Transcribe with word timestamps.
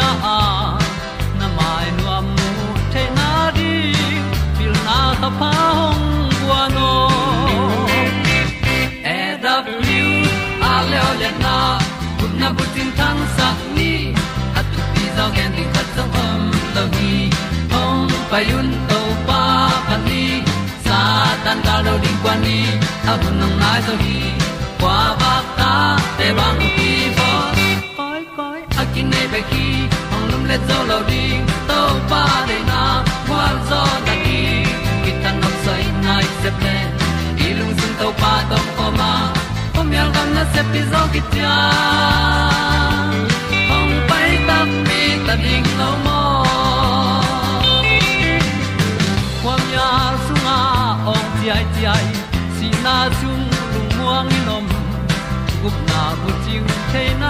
nong 0.00 0.22
a 0.34 0.38
na 1.38 1.46
mai 1.56 1.86
nu 1.96 2.04
amu 2.16 2.48
te 2.92 3.02
na 3.18 3.28
di 3.56 3.72
pil 4.56 4.74
na 4.86 4.98
ta 5.22 5.28
pa 5.40 5.50
hong 5.78 6.06
bua 6.40 6.62
no 6.76 6.90
e 9.16 9.18
w, 9.42 9.86
a 10.72 10.74
le 10.90 11.02
le 11.20 11.30
na 11.44 11.56
kun 12.18 12.32
na 12.40 12.48
bu 12.56 12.64
tin 12.74 12.88
tan 12.98 13.16
sa 13.36 13.48
ni. 13.76 13.92
At 14.58 14.66
pi 14.92 15.04
za 15.16 15.24
gen 15.36 15.50
di 15.56 15.64
khat 15.72 15.88
sa 15.96 16.04
om 16.24 16.42
la 16.74 16.84
gi 16.94 17.14
hong 17.72 18.10
pa 18.30 18.38
yun 18.50 18.68
to 18.88 19.00
pa 19.28 19.42
pa 19.88 19.96
ni. 20.06 20.24
Sa 20.86 20.98
tan 21.44 21.58
da 21.66 21.74
lo 21.86 21.94
di 22.04 22.12
kwa 22.22 22.34
ni, 22.44 22.58
a 23.10 23.12
bu 23.20 23.28
nang 23.40 23.54
mai 23.62 23.80
so 23.86 23.94
hi 24.02 24.18
kwa 24.80 24.98
ba 25.20 25.34
ta 25.58 25.72
te 26.18 26.28
bang 26.38 26.62
ki 26.76 26.92
bo 27.16 27.30
koi 27.98 28.22
koi 28.36 28.60
a 28.80 28.82
kin 28.92 29.06
nei 29.12 29.26
be 29.32 29.40
ki 29.50 29.69
le 30.50 30.58
zo 30.68 30.78
lo 30.90 30.98
di 31.10 31.24
to 31.68 31.80
pa 32.10 32.22
de 32.48 32.58
na 32.70 32.80
kwa 33.26 33.44
zo 33.68 33.82
ta 34.06 34.14
ki 34.24 34.40
ki 35.02 35.12
tan 35.22 35.36
nok 35.42 35.54
sai 35.64 35.84
nai 36.04 36.26
se 36.40 36.50
ple 36.58 36.76
i 37.46 37.48
lung 37.58 37.74
sun 37.80 37.92
to 38.00 38.08
pa 38.22 38.32
tom 38.50 38.66
pa 38.76 38.86
ma. 38.98 39.10
Pom 39.74 39.88
yal 39.96 40.08
gam 40.14 40.28
na 40.36 40.42
se 40.54 40.62
pi 40.70 40.80
zo 40.92 41.02
ki 41.12 41.20
tia 41.32 41.54
hong 43.70 43.94
pai 44.08 44.30
ta 44.48 44.58
mi 44.86 45.02
ta 45.26 45.34
ding 45.44 45.68
lo 45.80 45.90
mo 46.06 46.20
kwam 49.42 49.62
ya 49.76 49.88
sunga 50.26 50.58
ong 51.12 51.28
ti 51.36 51.46
ai 51.56 51.64
ti 51.74 51.82
ai 51.94 52.06
si 52.56 52.68
na 52.84 52.96
chung 53.18 53.44
lung 53.72 53.90
muang 53.96 54.26
ni 54.32 54.40
nom 54.48 54.66
gup 55.62 55.76
na 55.90 56.02
bu 56.20 56.30
ting 56.44 56.66
the 56.92 57.04
na 57.22 57.29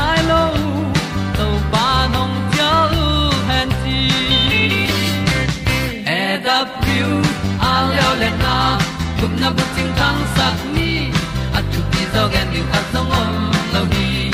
tang 10.50 10.58
sat 10.58 10.74
ni 10.74 11.10
at 11.58 11.64
pi 11.90 12.02
zo 12.14 12.22
gen 12.32 12.46
ni 12.52 12.60
khat 12.70 12.84
song 12.92 13.10
om 13.20 13.34
lo 13.74 13.82
ni 13.92 14.30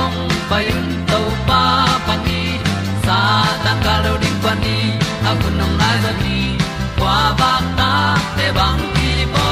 ong 0.00 0.18
pai 0.50 0.64
un 0.76 0.88
to 1.10 1.20
pa 1.48 1.62
pa 2.06 2.14
ni 2.26 2.40
sa 3.04 3.18
tan 3.64 3.76
ga 3.84 3.94
lo 4.04 4.12
ding 4.22 4.38
pa 4.44 4.52
ni 4.62 4.76
a 5.28 5.30
bu 5.40 5.48
nong 5.58 5.74
lai 5.80 5.96
za 6.04 6.12
ni 6.22 6.38
kwa 6.98 7.16
ba 7.40 7.52
ta 7.78 7.92
te 8.36 8.46
bang 8.58 8.82
ki 8.96 9.12
bo 9.34 9.46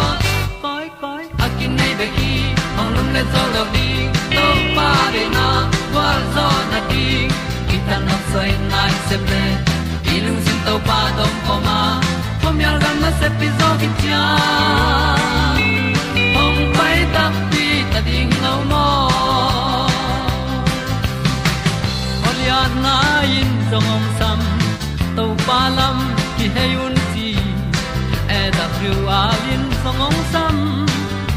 koi 0.62 0.86
koi 1.02 1.24
a 1.44 1.46
kin 1.58 1.72
nei 1.78 1.92
be 1.98 2.06
ki 2.16 2.32
ong 2.80 2.90
lum 2.96 3.08
le 3.16 3.22
zo 3.32 3.42
lo 3.54 3.62
di 3.74 3.88
to 4.36 4.46
pa 4.76 4.90
de 5.14 5.24
na 5.36 5.46
kwa 5.92 6.08
zo 6.34 6.48
na 6.72 6.80
ki 6.90 7.06
ta 7.88 7.96
na 8.06 8.16
sai 8.30 8.50
nai 8.72 8.92
se 9.08 9.16
ple 9.26 9.44
i 10.12 10.16
lung 10.24 10.40
sin 10.46 10.58
to 10.66 10.74
pa 10.88 11.00
dom 11.18 11.34
ko 11.46 11.54
ma. 11.66 11.80
Pom 12.42 12.56
yal 12.64 12.76
gam 12.82 12.96
na 13.04 13.10
se 13.20 13.28
pi 13.38 13.48
zo 13.58 13.68
ki 13.80 13.88
na 22.84 22.96
in 23.38 23.50
song 23.70 23.88
om 23.96 24.04
sam 24.18 24.40
to 25.16 25.24
pa 25.46 25.60
lam 25.76 25.98
ki 26.36 26.46
hay 26.56 26.72
un 26.84 26.94
ti 27.12 27.28
e 28.38 28.40
da 28.56 28.66
thru 28.76 28.94
a 29.20 29.22
lin 29.44 29.64
song 29.82 30.00
om 30.08 30.16
sam 30.32 30.56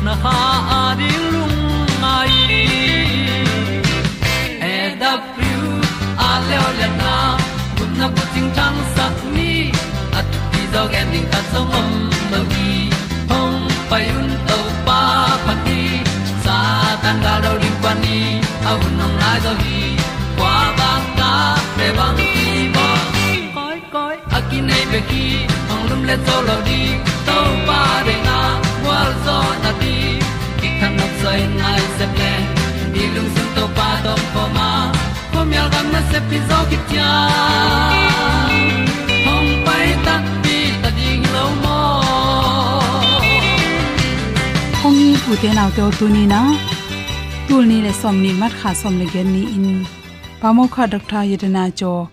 na 0.06 0.13
ha 0.24 0.38
a 0.79 0.81
di 1.00 1.09
lung 1.34 1.59
mai. 2.03 2.34
E 4.74 4.75
da 5.02 5.13
thru 5.34 5.56
a 6.28 6.31
le 6.47 6.57
o 6.68 6.69
le 6.79 6.88
na 7.02 7.16
kun 7.78 7.91
na 8.00 8.08
ko 8.16 8.23
ting 8.34 8.50
tang 8.58 8.79
sat 8.96 9.18
ni 9.35 9.52
at 10.19 10.28
ti 10.52 10.62
dog 10.73 10.94
ending 11.02 11.28
ta 11.34 11.40
song 11.52 11.72
om 11.81 11.90
lo 12.31 12.41
gi 12.53 12.72
hong 13.31 13.59
pai 13.90 14.06
un 14.19 14.29
to 14.50 14.59
pa 14.88 15.02
pa 15.46 15.53
ti 15.66 15.81
sa 16.44 16.58
tan 17.03 17.18
ga 17.25 17.35
do 17.44 17.52
ri 17.62 17.72
pa 17.84 17.91
ni. 18.03 18.19
Au 18.69 18.79
nong 18.97 19.16
lai 19.22 19.38
do 19.46 19.53
gi 19.63 19.79
ta 21.81 21.87
pe 21.87 21.91
bang 21.97 22.17
ki 22.33 22.47
bo 22.75 22.87
koi 23.55 23.79
koi 23.93 24.15
akin 24.37 24.63
nei 24.69 24.83
pe 24.91 24.99
ki 25.09 25.25
ong 25.73 25.83
lum 25.89 26.01
le 26.09 26.15
to 26.27 26.35
lo 26.47 26.57
di 26.67 26.81
to 27.27 27.37
pa 27.67 27.79
de 28.07 28.15
na 28.27 28.37
wa 28.85 28.99
zo 29.25 29.37
na 29.63 29.71
ti 29.81 29.95
ki 30.59 30.69
kan 30.79 30.91
nok 30.99 31.13
sai 31.21 31.39
nai 31.61 31.81
se 31.97 32.05
ple 32.15 32.33
ni 32.93 33.03
lung 33.15 33.29
sun 33.35 33.47
to 33.55 33.63
pa 33.77 33.87
to 34.05 34.13
po 34.33 34.43
ma. 34.57 34.69
Ko 35.33 35.39
mi 35.49 35.55
al 35.61 35.69
gam 35.73 35.87
na 35.93 36.01
se 36.11 36.19
pi 36.29 36.37
zo 36.49 36.59
ki 36.69 36.78
tia 36.89 37.11
hong 39.27 39.49
pai 39.66 39.87
ta 40.05 40.16
pi 40.43 40.57
ta 40.81 40.89
ding 40.99 41.25
lo 41.35 41.45
mo 41.63 41.79
ong 44.85 44.97
ni 44.99 45.16
pu 45.23 45.31
te 45.41 45.49
naw 45.57 45.69
te 45.79 45.81
tu 45.97 46.05
ni 46.16 46.23
na 46.34 46.41
tu 47.47 47.55
ni 47.69 47.77
le 47.85 47.91
som 48.01 48.16
ni 48.23 48.31
mat 48.41 48.53
kha 48.59 48.69
som 48.81 48.93
le 49.01 49.05
gen 49.13 49.27
ni 49.37 49.43
in 49.57 50.00
pamo 50.41 50.64
kha 50.73 50.84
dakta 50.91 51.20
yedana 51.29 51.64
cho. 51.79 52.09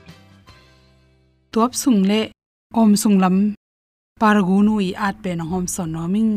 Tuap 1.53 1.73
sung 1.83 2.01
le, 2.11 2.21
om 2.81 2.91
sung 3.03 3.17
lam 3.23 3.37
pargunu 4.21 4.75
i 4.89 4.91
at 5.07 5.17
pe 5.23 5.31
na 5.35 5.45
hom 5.51 5.67
son 5.75 5.93
no 5.93 6.03
ming 6.15 6.33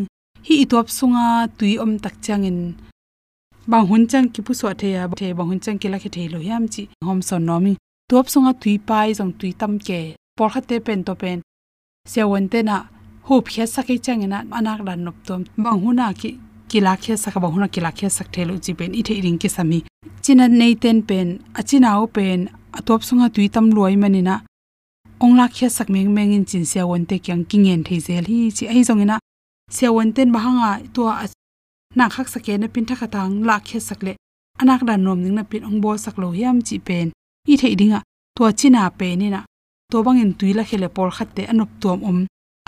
hi 0.48 0.56
tuap 0.72 0.88
sunga, 0.98 1.26
tui 1.58 1.74
om 1.84 1.92
tak 2.04 2.16
chang 2.26 2.46
in. 2.50 2.60
Bang 3.68 3.86
hun 3.90 4.08
chang 4.12 4.28
ki 4.34 4.42
pu 4.46 4.54
so 4.54 4.72
the 4.82 4.88
ya 4.96 5.08
the 5.20 5.34
bang 5.38 5.48
hun 5.50 5.60
chang 5.60 5.78
ki 5.82 5.88
la 5.90 5.98
khe 6.04 6.10
the 6.16 6.30
lo 6.34 6.40
yam 6.40 6.64
chi 6.74 6.88
hom 7.08 7.20
son 7.22 7.46
no 7.48 7.60
ming 7.60 7.78
tuap 8.10 8.28
sunga, 8.34 8.52
tui 8.62 8.78
pai 8.78 9.08
jong 9.18 9.34
tui 9.40 9.52
tam 9.52 9.74
ke, 9.88 10.16
por 10.38 10.50
khate 10.54 10.76
pen 10.86 11.04
to 11.04 11.14
pen. 11.22 11.42
Se 12.08 12.22
won 12.24 12.48
te 12.52 12.60
na 12.70 12.76
hu 13.28 13.36
phya 13.42 13.66
sakai 13.68 13.98
chang 14.06 14.24
ina, 14.26 14.38
anak 14.58 14.80
dan 14.88 15.04
nop 15.06 15.18
tom. 15.28 15.42
Bang 15.64 15.80
huna 15.84 16.14
ki 16.20 16.30
kila 16.70 16.96
khe 17.04 17.14
sak 17.24 17.36
ba 17.44 17.48
huna 17.54 17.68
kila 17.68 17.92
khe 17.98 18.08
sak 18.18 18.28
thelo 18.34 18.54
chi 18.64 18.72
pen, 18.80 18.92
i 19.00 19.02
the 19.08 19.14
ring 19.26 19.38
ki 19.44 19.50
sami 19.58 19.84
china 20.22 20.48
nei 20.48 20.76
ten 20.76 21.02
pen 21.10 21.28
achinao 21.60 22.08
pen 22.16 22.50
atop 22.78 23.02
sunga 23.04 23.28
tuitam 23.30 23.68
loi 23.76 23.96
manina. 24.02 24.36
Ongla 25.24 25.46
khe 25.56 25.68
sak 25.70 25.90
meng 25.90 26.14
meng 26.16 26.34
in 26.38 26.46
chin 26.46 26.66
sia 26.66 26.84
won 26.90 27.06
te 27.06 27.16
kyang 27.26 27.44
kingen 27.50 27.84
thei 27.88 28.00
zel 28.08 28.26
hi 28.32 28.52
chi 28.58 28.66
ai 28.68 28.82
zong 28.88 29.02
ina. 29.06 29.18
Sia 29.76 29.90
won 29.96 30.14
ten 30.16 30.32
bahanga 30.36 30.72
to 30.94 31.04
na 31.96 32.10
khak 32.10 32.28
sake 32.34 32.54
na 32.58 32.68
pin 32.74 32.86
thakha 32.86 33.08
tang 33.16 33.44
la 33.48 33.60
khe 33.60 33.80
sakle 33.80 34.14
anak 34.62 34.82
dan 34.88 35.04
nom 35.04 35.20
ning 35.24 35.36
na 35.36 35.44
pin 35.44 35.64
ong 35.64 35.82
bo 35.84 35.98
sak 35.98 36.18
lo 36.22 36.32
hiam 36.32 36.58
chi 36.68 36.78
pen. 36.88 37.12
I 37.48 37.58
thei 37.62 37.76
dinga 37.76 38.00
to 38.36 38.52
china 38.60 38.90
pe 39.00 39.16
ni 39.16 39.30
na 39.30 39.42
to 39.92 40.04
bang 40.06 40.22
in 40.24 40.34
tuila 40.40 40.64
khele 40.70 40.88
por 40.96 41.10
khatte 41.12 41.44
anop 41.52 41.70
tuam 41.82 42.00
om. 42.10 42.20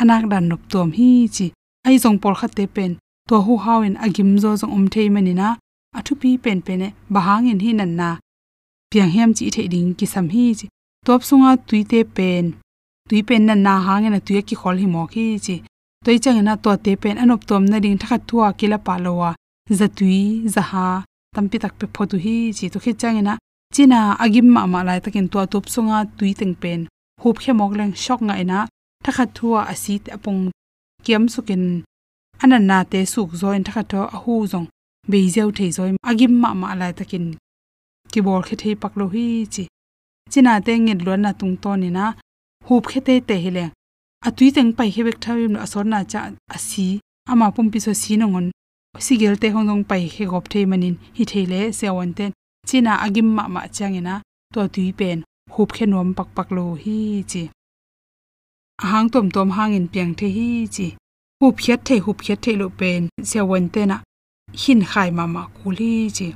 Anak 0.02 0.24
dan 0.32 0.50
nop 0.50 0.62
tuam 0.72 0.90
hi 0.98 1.28
chi 1.36 1.46
ai 1.88 1.96
zong 2.04 2.20
por 2.22 2.36
khatte 2.40 2.64
pen. 2.76 2.98
To 3.30 3.36
hu 3.46 3.54
hawin 3.66 3.96
agim 4.06 4.38
zo 4.44 4.50
zong 4.62 4.74
om 4.78 4.86
thei 4.94 5.10
manina 5.10 5.58
athupi 5.98 6.30
pen 6.44 6.60
pene 6.66 6.88
bahangin 7.14 7.60
hi 7.66 7.72
nan 7.80 7.92
na 8.00 8.10
piang 8.94 9.12
hem 9.16 9.32
chi 9.38 9.46
the 9.56 9.64
ding 9.74 9.92
ki 9.98 10.06
sam 10.14 10.28
hi 10.34 10.44
chi. 10.60 10.68
Top 11.06 11.22
sunga 11.28 11.52
tuite 11.68 12.00
pen. 12.16 12.46
Tui 13.10 13.22
pen 13.28 13.42
na 13.48 13.54
na 13.66 13.74
hang 13.86 14.08
na 14.14 14.20
tuya 14.26 14.42
ki 14.48 14.56
khol 14.62 14.78
hi 14.82 14.88
mo 14.94 15.02
khi 15.14 15.26
chi. 15.46 15.56
Toi 16.06 16.18
chang 16.24 16.40
na 16.48 16.54
to 16.64 16.72
te 16.86 16.92
pen 17.04 17.18
anop 17.24 17.42
tom 17.50 17.64
na 17.72 17.78
ding 17.84 17.98
thakha 18.02 18.18
thua 18.28 18.48
kila 18.60 18.78
pa 18.86 18.94
lowa. 19.06 19.32
Za 19.80 19.88
tui, 19.98 20.22
za 20.54 20.62
ha, 20.72 20.88
tampi 21.36 21.58
tak 21.64 21.74
pe 21.80 21.86
photu 21.94 22.18
hi 22.26 22.36
chi. 22.58 22.66
To 22.74 22.78
khi 22.84 22.92
chang 23.02 23.20
na 23.28 23.34
china 23.74 24.00
agim 24.24 24.48
ma 24.56 24.62
ma 24.74 24.80
lai 24.88 25.00
takin 25.04 25.28
to 25.32 25.40
top 25.54 25.66
sunga 25.74 25.98
tui 26.18 26.32
teng 26.40 26.56
pen. 26.62 26.82
Hup 27.22 27.38
khe 27.44 27.52
mok 27.60 27.72
leng 27.80 27.94
shok 28.04 28.22
nga 28.28 28.36
ina 28.44 28.60
thakha 29.04 29.26
thua 29.36 29.60
asi 29.72 29.94
te 30.04 30.10
apong 30.16 30.42
kiam 31.04 31.24
sukin 31.34 31.64
anan 32.44 32.64
na 32.70 32.78
te 32.92 33.00
suk 33.14 33.30
zoin 33.40 33.64
thakha 33.66 33.84
tho 33.92 34.02
a 34.16 34.18
hu 34.24 34.34
zong 34.52 34.68
be 35.12 35.20
zeu 35.36 35.50
thei 35.58 35.72
zoi 35.78 35.92
agim 36.10 36.34
ma 36.42 36.50
ma 36.62 36.70
lai 36.80 36.94
takin 37.00 37.26
keyboard 38.12 38.44
khe 38.48 38.56
thei 38.62 38.76
paklo 38.82 39.06
hi 39.14 39.26
chi 39.54 39.64
china 40.32 40.54
te 40.66 40.74
ngin 40.84 41.00
lo 41.06 41.14
na 41.24 41.32
tung 41.40 41.56
to 41.64 41.72
ni 41.82 41.90
na. 41.98 42.06
Hup 42.68 42.86
khe 42.92 43.00
te 43.08 43.16
te 43.28 43.36
hele 43.44 43.66
atui 44.28 44.48
teng 44.56 44.72
pai 44.78 44.90
he 44.96 45.02
bek 45.08 45.18
thawim 45.24 45.52
na 45.54 45.60
asor 45.66 45.86
na 45.92 46.00
cha 46.12 46.22
asi 46.56 46.86
ama 47.32 47.48
pum 47.56 47.68
pi 47.72 47.80
so 47.86 47.92
si 48.02 48.14
no 48.18 48.26
ngon 48.28 48.48
sigel 49.06 49.36
te 49.42 49.48
hong 49.54 49.68
dong 49.70 49.84
pai 49.90 50.04
he 50.16 50.24
gop 50.32 50.46
thei 50.52 50.66
manin 50.72 50.96
hi 51.16 51.24
thei 51.32 51.46
le 51.52 51.60
se 51.80 51.88
wan 51.98 52.12
ten 52.18 52.32
china 52.68 52.92
agim 53.06 53.28
ma 53.38 53.44
ma 53.56 53.62
changena 53.76 54.16
to 54.54 54.62
tui 54.74 54.88
pen 55.00 55.18
hup 55.54 55.70
khe 55.76 55.86
nom 55.92 56.10
pak 56.18 56.30
pak 56.36 56.48
lo 56.56 56.66
hi 56.84 56.98
chi 57.32 57.44
ahang 58.84 59.08
tom 59.14 59.28
tom 59.36 59.50
hangin 59.58 59.86
piang 59.94 60.12
the 60.20 60.28
hi 60.38 60.48
chi 60.76 60.88
hup 61.42 61.56
khiat 61.64 61.80
the 61.88 61.96
hup 62.06 62.18
khiat 62.26 62.40
the 62.44 62.52
lo 62.62 62.68
pen 62.80 63.02
se 63.30 63.40
wan 63.50 63.66
te 63.74 63.82
na 63.90 63.98
hin 64.62 64.82
khai 64.92 65.10
ma 65.18 65.26
ma 65.36 65.44
kuli 65.58 66.10
chi 66.18 66.28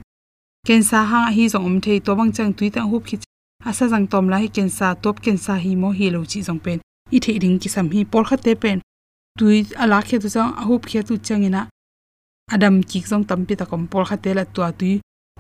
ken 0.68 0.81
sa 0.90 1.00
ha 1.12 1.19
hi 1.36 1.44
zong 1.54 1.66
om 1.69 1.78
thei 1.86 2.00
to 2.06 2.12
bang 2.19 2.31
chang 2.36 2.54
tuita 2.58 2.81
hup 2.92 3.04
khit. 3.08 3.22
Asa 3.69 3.86
jang 3.92 4.08
tom 4.12 4.25
la 4.31 4.38
hi 4.44 4.48
ken 4.56 4.69
sa 4.78 4.88
top 5.04 5.16
ken 5.24 5.38
sa 5.46 5.54
hi 5.64 5.72
mo 5.81 5.90
hi 5.98 6.08
lo 6.16 6.19
chi 6.31 6.40
zong 6.48 6.60
pen. 6.66 6.80
I 7.16 7.18
thei 7.24 7.38
ding 7.44 7.58
ki 7.62 7.69
sam 7.75 7.88
hi 7.94 8.02
por 8.12 8.24
kha 8.30 8.38
te 8.46 8.54
pen. 8.64 8.78
Tui 9.38 9.58
ala 9.84 9.98
khe 10.08 10.18
tu 10.24 10.30
chang, 10.36 10.52
hup 10.68 10.81
khe 10.90 11.00
tu 11.08 11.16
changina 11.28 11.62
adam 12.52 12.84
ki 12.90 13.00
zong 13.12 13.25
tam 13.28 13.46
pi 13.48 13.54
ta 13.60 13.66
kom 13.66 13.84
por 13.92 14.04
kha 14.10 14.16
te 14.24 14.34
la 14.38 14.44
tu 14.46 14.62
tui. 14.80 14.94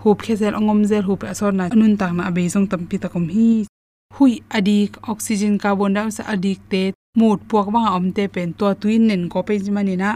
Hup 0.03 0.21
khe 0.25 0.35
zel, 0.35 0.53
ongom 0.59 0.85
zel, 0.85 1.03
hup 1.09 1.23
e 1.23 1.27
asor 1.33 1.53
na. 1.53 1.69
Anun 1.75 1.97
ta 1.99 2.11
na 2.11 2.27
abe 2.29 2.43
zong 2.53 2.67
tam 2.71 2.85
pi 2.89 2.97
ta 3.01 3.07
kom 3.13 3.25
hi. 3.35 3.65
Hui, 4.15 4.41
adik, 4.57 4.91
oxygen, 5.11 5.57
carbon 5.61 5.93
dioxide 5.95 6.27
adik 6.33 6.59
te. 6.71 6.81
Mut 7.19 7.39
puak 7.49 7.67
bang 7.73 7.87
om 7.97 8.07
te 8.15 8.27
pen. 8.27 8.53
To 8.59 8.73
tuin 8.81 9.07
nen 9.09 9.29
ko 9.31 9.43
pe 9.47 9.53
mani 9.75 9.95
na. 9.95 10.09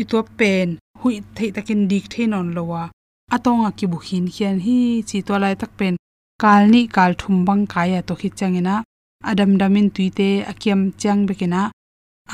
I 0.00 0.04
to 0.10 0.22
pen 0.38 0.78
hui 1.06 1.16
thei 1.36 1.50
takin 1.56 1.80
dik 1.90 2.04
the 2.12 2.22
non 2.32 2.48
lowa 2.56 2.82
atonga 3.34 3.70
ki 3.78 3.86
bukhin 3.92 4.24
khian 4.34 4.56
hi 4.64 4.76
chi 5.08 5.18
to 5.26 5.34
lai 5.42 5.54
tak 5.60 5.72
pen. 5.78 5.94
Kal 6.42 6.62
ni 6.72 6.80
kal 6.96 7.12
thum 7.20 7.36
bang 7.46 7.62
kaya 7.72 8.00
to 8.08 8.14
khi 8.20 8.28
changena 8.38 8.74
adam 9.30 9.50
damin 9.60 9.88
tuite 9.94 10.28
akiam 10.50 10.80
chang 11.00 11.20
bekena 11.28 11.60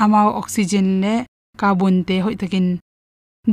ama 0.03 0.19
oxygen 0.41 0.87
le 1.03 1.15
carbon 1.59 1.95
te 2.07 2.15
hoi 2.25 2.35
takin 2.41 2.67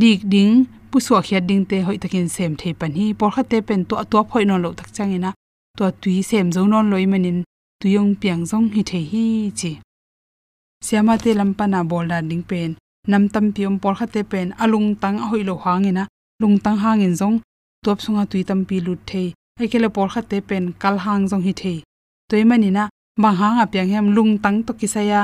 dik 0.01 0.21
ding. 0.33 0.55
Puswa 0.91 1.19
khia 1.27 1.41
ding 1.49 1.65
te 1.71 1.77
hoi 1.87 1.99
takin 2.03 2.27
sem 2.35 2.53
thei 2.61 2.73
pan 2.81 2.93
hi. 2.99 3.07
Por 3.19 3.31
kha 3.35 3.43
te 3.51 3.59
pen 3.69 3.81
to 3.89 3.95
to 4.11 4.19
phoi 4.31 4.45
non 4.49 4.63
lo 4.65 4.71
tak 4.79 4.89
changena 4.97 5.31
to 5.79 5.85
tui 6.01 6.17
sem 6.29 6.47
zo 6.55 6.63
non 6.73 6.87
loi 6.93 7.05
manin 7.13 7.39
tuyong 7.81 8.13
piang 8.21 8.43
zong 8.51 8.67
hi 8.75 8.83
the 8.91 9.01
hi 9.11 9.25
chi. 9.59 9.73
Siama 10.87 11.15
te 11.23 11.31
lampana 11.39 11.81
bolda 11.91 12.19
ding 12.31 12.45
pen 12.51 12.71
nam 13.09 13.29
tam 13.33 13.53
piom 13.55 13.75
por 13.83 13.95
kha 13.99 14.07
te 14.15 14.21
pen 14.23 14.49
alung 14.63 14.89
tang 15.03 15.19
hoi 15.29 15.43
lo 15.49 15.55
hangena 15.65 16.05
lung 16.41 16.57
tang 16.65 16.79
hangin 16.83 17.15
zong 17.21 17.37
top 17.85 17.99
sunga 18.05 18.25
tui 18.31 18.43
tam 18.49 18.61
pi 18.69 18.77
lut 18.87 19.01
the 19.11 19.23
ai 19.61 19.69
kele 19.73 19.89
por 19.97 20.09
kha 20.13 20.21
te 20.31 20.37
pen 20.49 20.65
kal 20.83 20.97
hang 21.05 21.23
zong 21.31 21.43
hi 21.47 21.53
the 21.61 21.75
toy 22.29 22.45
mani 22.51 22.71
na 22.77 22.85
bang 23.23 23.37
hang 23.41 23.57
a 23.63 23.67
pyang 23.73 23.91
hem 23.93 24.07
lung 24.17 24.33
tang 24.45 24.59
to 24.67 24.73
kisaya 24.81 25.21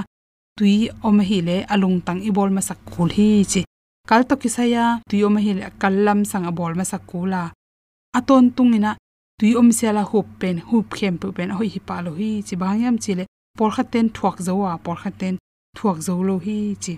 tui 0.57 0.89
om 1.09 1.19
hi 1.29 1.39
le 1.49 1.57
alung 1.75 1.99
tang 2.07 2.21
i 2.29 2.31
bol 2.37 2.51
ma 2.57 2.63
sak 2.69 2.79
khul 2.93 3.11
hi 3.17 3.29
chi. 3.53 3.63
Kal 4.09 4.23
to 4.29 4.35
kisaya 4.43 4.85
tui 5.09 5.21
om 5.29 5.37
hi 5.45 5.53
le 5.59 5.67
kallam 5.81 6.21
sang 6.31 6.45
a 6.51 6.53
bol 6.59 6.75
ma 6.79 6.85
sak 6.91 7.03
kula 7.11 7.43
aton 8.19 8.45
tungina, 8.57 8.93
tui 9.39 9.51
om 9.61 9.69
sela 9.79 10.03
hup 10.11 10.27
pen, 10.41 10.57
hup 10.69 10.87
khem 10.97 11.15
pu 11.21 11.27
pen 11.37 11.51
hoi 11.57 11.69
hi 11.75 11.81
pa 11.89 11.97
lo 12.07 12.13
hi 12.21 12.31
chi. 12.47 12.55
Bang 12.63 12.79
yam 12.83 12.97
chi 13.03 13.13
le 13.19 13.25
por 13.59 13.71
kha 13.75 13.83
ten 13.93 14.07
thuak 14.17 14.37
zo 14.47 14.53
wa 14.63 14.73
por 14.85 14.97
kha 15.03 15.11
ten 15.21 15.35
thuak 15.77 15.99
zo 16.07 16.15
lo 16.29 16.37
hi 16.47 16.57
chi 16.85 16.95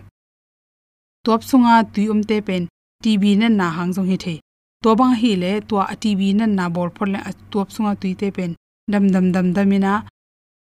top 1.29 1.43
sunga 1.51 1.75
tui 1.95 2.07
te 2.31 2.37
pen 2.47 2.63
tv 3.05 3.23
na 3.41 3.47
na 3.61 3.67
hang 3.77 3.91
jong 3.95 4.09
hi 4.11 4.17
the. 4.25 4.35
To 4.83 4.91
bang 4.99 5.15
hi 5.21 5.31
le 5.43 5.51
to 5.69 5.75
a 5.93 5.95
tv 6.03 6.21
na 6.39 6.45
na 6.59 6.65
bol 6.75 6.89
phol 6.97 7.09
le 7.15 7.21
top 7.53 7.69
sunga 7.75 7.93
tui 8.01 8.13
te 8.21 8.29
pen, 8.37 8.51
dam 8.93 9.05
dam 9.15 9.27
dam 9.35 9.47
damina 9.57 9.93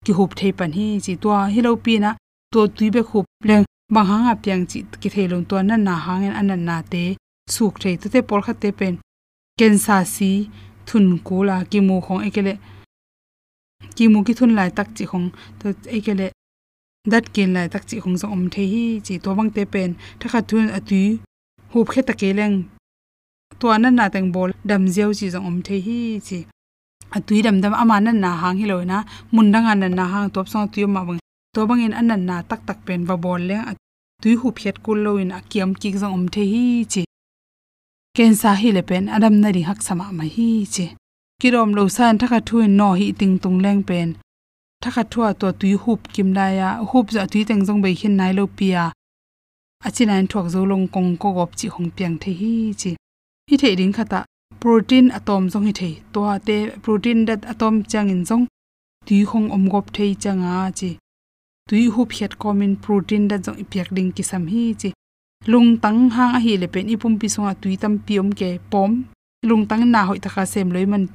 ki 0.06 0.12
hup 0.18 0.31
thei 0.40 0.52
pan 0.58 0.72
hi 0.78 0.86
chi 1.06 1.14
to 1.24 1.30
hi 1.54 1.60
lo 1.68 1.72
pi 1.86 1.94
na, 2.04 2.10
to 2.54 2.60
tui 2.75 2.88
be 2.96 3.02
khup 3.10 3.25
leng 3.50 3.64
bang 3.94 4.08
hang 4.10 4.25
a 4.31 4.36
piang 4.44 4.64
chi 4.69 4.80
ki 5.02 5.10
thei 5.14 5.28
lon 5.31 5.44
to 5.50 5.56
na 5.69 5.75
na 5.88 5.94
hang 6.06 6.24
en 6.28 6.52
an 6.54 6.62
na 6.69 6.78
te, 6.92 7.04
suk 7.56 7.74
thei 7.81 7.96
te 8.02 8.08
te 8.14 8.19
por 8.30 8.42
kha 8.46 8.54
te 8.62 8.69
pen, 8.80 8.94
ken 9.60 9.74
sa 9.86 9.98
si 10.16 10.31
thun 10.88 11.06
ko 11.28 11.36
la 11.50 11.56
ki 11.72 11.80
mu 11.88 11.96
khong 12.06 12.22
ekele 12.28 12.54
ki 13.96 14.06
mu 14.12 14.19
ki 14.28 14.34
thun 14.38 14.52
lai 14.58 14.69
tak 14.78 14.88
chi 14.96 15.04
khong 15.12 15.28
to 15.60 15.66
ekele 15.98 16.28
dat 17.12 17.25
kin 17.33 17.50
lai 17.56 17.68
tak 17.74 17.83
chi 17.89 17.95
khong 18.04 18.18
zo 18.21 18.27
om 18.36 18.44
the 18.54 18.63
hi 18.74 18.86
chi 19.06 19.13
to 19.24 19.30
bang 19.38 19.51
te 19.56 19.63
pen 19.74 19.89
tha 20.19 20.27
kha 20.33 20.39
thun 20.50 20.65
atu 20.77 21.01
hup 21.71 21.88
khe 21.92 22.01
ta 22.07 22.13
ke 22.21 22.30
leng. 22.39 22.56
To 23.59 23.65
an 23.75 23.86
na 23.98 24.06
tang 24.13 24.27
bol 24.36 24.51
dam 24.69 24.83
zeu 24.95 25.09
chi 25.18 25.27
zo 25.33 25.39
om 25.50 25.57
the 25.68 25.75
hi 25.86 26.00
chi 26.27 26.39
atui 27.15 27.42
dam 27.45 27.57
dam 27.63 27.74
ama 27.81 27.98
nan 28.06 28.18
na 28.24 28.31
hang 28.42 28.57
hi 28.59 28.65
lo 28.71 28.77
na 28.92 28.98
mun 29.33 29.47
dang 29.54 29.66
an 29.71 29.83
na 29.99 30.06
hang 30.14 30.28
top 30.35 30.47
song 30.52 30.68
tu 30.73 30.87
ma 30.87 31.02
bang 31.07 31.07
vâng. 31.07 31.19
to 31.54 31.59
bang 31.69 31.81
in 31.85 31.94
an 31.99 32.11
na 32.30 32.35
tak 32.49 32.61
tak 32.68 32.78
pen 32.85 33.02
va 33.09 33.16
bol 33.23 33.42
le 33.49 33.57
tui 34.21 34.33
hu 34.40 34.47
phet 34.57 34.76
kul 34.85 34.99
lo 35.06 35.11
in 35.23 35.31
akiam 35.40 35.69
ki 35.81 35.90
jong 36.02 36.14
om 36.18 36.26
the 36.33 36.44
hi 36.54 36.66
chi 36.94 37.04
ken 38.16 38.33
sa 38.42 38.52
hi 38.61 38.69
le 38.78 38.81
pen 38.90 39.04
adam 39.16 39.35
na 39.42 39.49
ri 39.56 39.61
hak 39.69 39.80
sama 39.87 40.06
ma 40.18 40.26
hi 40.35 40.49
chi 40.73 40.85
kirom 41.42 41.69
lo 41.78 41.83
san 41.95 42.14
thakha 42.19 42.40
thuin 42.47 42.71
no 42.80 42.90
hi 42.99 43.07
ting 43.19 43.35
tung 43.44 43.57
leng 43.66 43.81
pen 43.90 44.07
thakha 44.81 45.04
thua 45.12 45.34
to 45.40 45.48
tui 45.60 45.74
hup 45.84 46.00
kim 46.14 46.30
la 46.38 46.48
ya 46.60 46.69
hup 46.90 47.06
za 47.16 47.24
tui 47.31 47.44
teng 47.50 47.62
jong 47.68 47.81
bei 47.84 47.96
khin 48.00 48.18
nai 48.19 48.31
lo 48.38 48.44
pia 48.57 48.84
achinan 49.86 50.28
thok 50.31 50.46
zo 50.54 50.62
long 50.72 50.86
kong 50.94 51.10
ko 51.22 51.30
gop 51.38 51.52
chi 51.60 51.68
hong 51.76 51.90
piang 51.96 52.16
the 52.22 52.31
hi 52.40 52.54
chi 52.81 52.92
hi 53.50 53.56
the 53.62 53.69
ding 53.80 53.94
khata 53.98 54.19
protein 54.62 55.06
atom 55.18 55.44
jong 55.52 55.66
hi 55.68 55.74
the 55.80 55.90
to 56.14 56.22
te 56.48 56.57
protein 56.84 57.19
dat 57.28 57.42
atom 57.52 57.76
chang 57.92 58.10
in 58.14 58.22
jong 58.30 58.46
tui 59.07 59.19
khong 59.30 59.48
om 59.56 59.64
gop 59.74 59.86
thei 59.96 60.12
changa 60.24 60.54
chi 60.80 60.90
tui 61.69 61.84
hup 61.96 62.10
hiat 62.16 62.31
komin 62.42 62.74
protein 62.84 63.24
da 63.30 63.36
jong 63.46 63.57
ipyak 63.64 63.90
ding 63.96 64.12
ki 64.16 64.24
sam 64.30 64.44
hi 64.54 64.64
chi 64.81 64.90
lung 65.52 65.69
tang 65.84 66.00
hang 66.16 66.34
a 66.38 66.40
hi 66.46 66.54
le 66.62 66.68
pen 66.74 66.88
ipum 66.94 67.14
pi 67.19 67.28
songa 67.34 67.54
tui 67.62 67.76
tam 67.81 67.94
piom 68.06 68.28
ke 68.40 68.50
pom. 68.72 68.92
Lung 69.50 69.64
tang 69.69 69.92
na 69.92 70.02
hoi 70.06 70.19
ta 70.19 70.46
sem 70.46 70.69
loi 70.76 70.86
man 70.86 71.07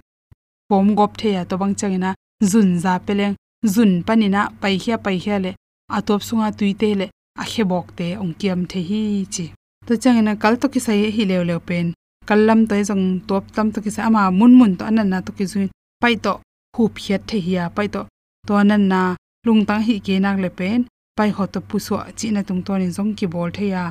pom 0.69 0.95
gop 0.99 1.13
the 1.21 1.29
ya 1.37 1.43
to 1.45 1.57
bang 1.61 1.75
changina 1.75 2.15
zun 2.51 2.79
za 2.79 2.99
peleng 3.07 3.35
zun 3.65 4.03
panina 4.07 4.51
pai 4.61 4.79
khia 4.83 4.97
pai 5.05 5.19
khia 5.23 5.39
le, 5.45 5.51
atop 5.97 6.21
sunga 6.23 6.49
tuite 6.59 6.89
le 7.01 7.07
a 7.43 7.45
khebok 7.45 7.87
te 7.99 8.07
ongkiam 8.23 8.61
the 8.71 8.81
hi 8.89 9.01
chi. 9.35 9.45
To 9.87 9.93
changina 10.03 10.33
kal 10.43 10.55
to 10.61 10.67
ki 10.69 10.81
sai 10.87 11.11
hi 11.17 11.23
le 11.31 11.37
le 11.45 11.59
pen. 11.69 11.87
Kallam 12.29 12.61
toy 12.69 12.83
jong 12.89 13.21
top 13.29 13.45
tam 13.55 13.73
to 13.73 13.79
ki 13.85 13.91
sa 13.91 14.07
ama 14.09 14.31
mun 14.39 14.53
mun 14.59 14.73
to 14.79 14.85
anan 14.85 15.09
na 15.13 15.21
to 15.27 15.33
ki 15.33 15.45
zuin 15.53 15.69
pai 16.03 16.15
to 16.25 16.33
hu 16.77 16.83
phiat 16.95 17.23
the 17.29 17.39
hiya 17.47 17.65
pai 17.77 17.89
to 17.95 18.01
to 18.47 18.53
anan 18.55 18.83
na 18.93 19.01
lung 19.47 19.63
tang 19.69 19.83
hi 19.87 19.95
ke 20.07 20.15
nak 20.21 20.39
le 20.45 20.51
pen. 20.59 20.81
Pai 21.17 21.31
ho 21.37 21.45
to 21.55 21.61
pu 21.69 21.77
so 21.87 21.95
chi 22.19 22.27
na 22.35 22.41
tung 22.49 22.63
to 22.67 22.73
ni 22.81 22.87
jong 22.97 23.13
ki 23.19 23.27
bol 23.33 23.51
the 23.57 23.65
ya 23.75 23.83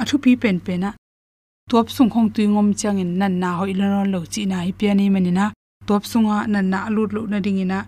a 0.00 0.02
thu 0.08 0.16
pi 0.24 0.36
pen 0.42 0.56
pen 0.66 0.80
na 0.84 0.90
top 1.70 1.86
sung 1.94 2.10
khong 2.12 2.28
tu 2.34 2.42
ngom 2.54 2.68
chang 2.80 2.98
in 3.02 3.12
nan 3.20 3.34
na 3.42 3.48
ho 3.58 3.64
ilon 3.72 4.10
lo 4.12 4.18
chi 4.32 4.42
na 4.50 4.56
hi 4.66 4.72
pe 4.78 4.86
ni 4.98 5.04
mani 5.14 5.30
na 5.38 5.44
top 5.88 6.02
sunga 6.10 6.36
nan 6.52 6.66
na 6.72 6.78
lut 6.94 7.10
lu 7.16 7.22
na 7.32 7.38
ding 7.44 7.58
ina 7.64 7.78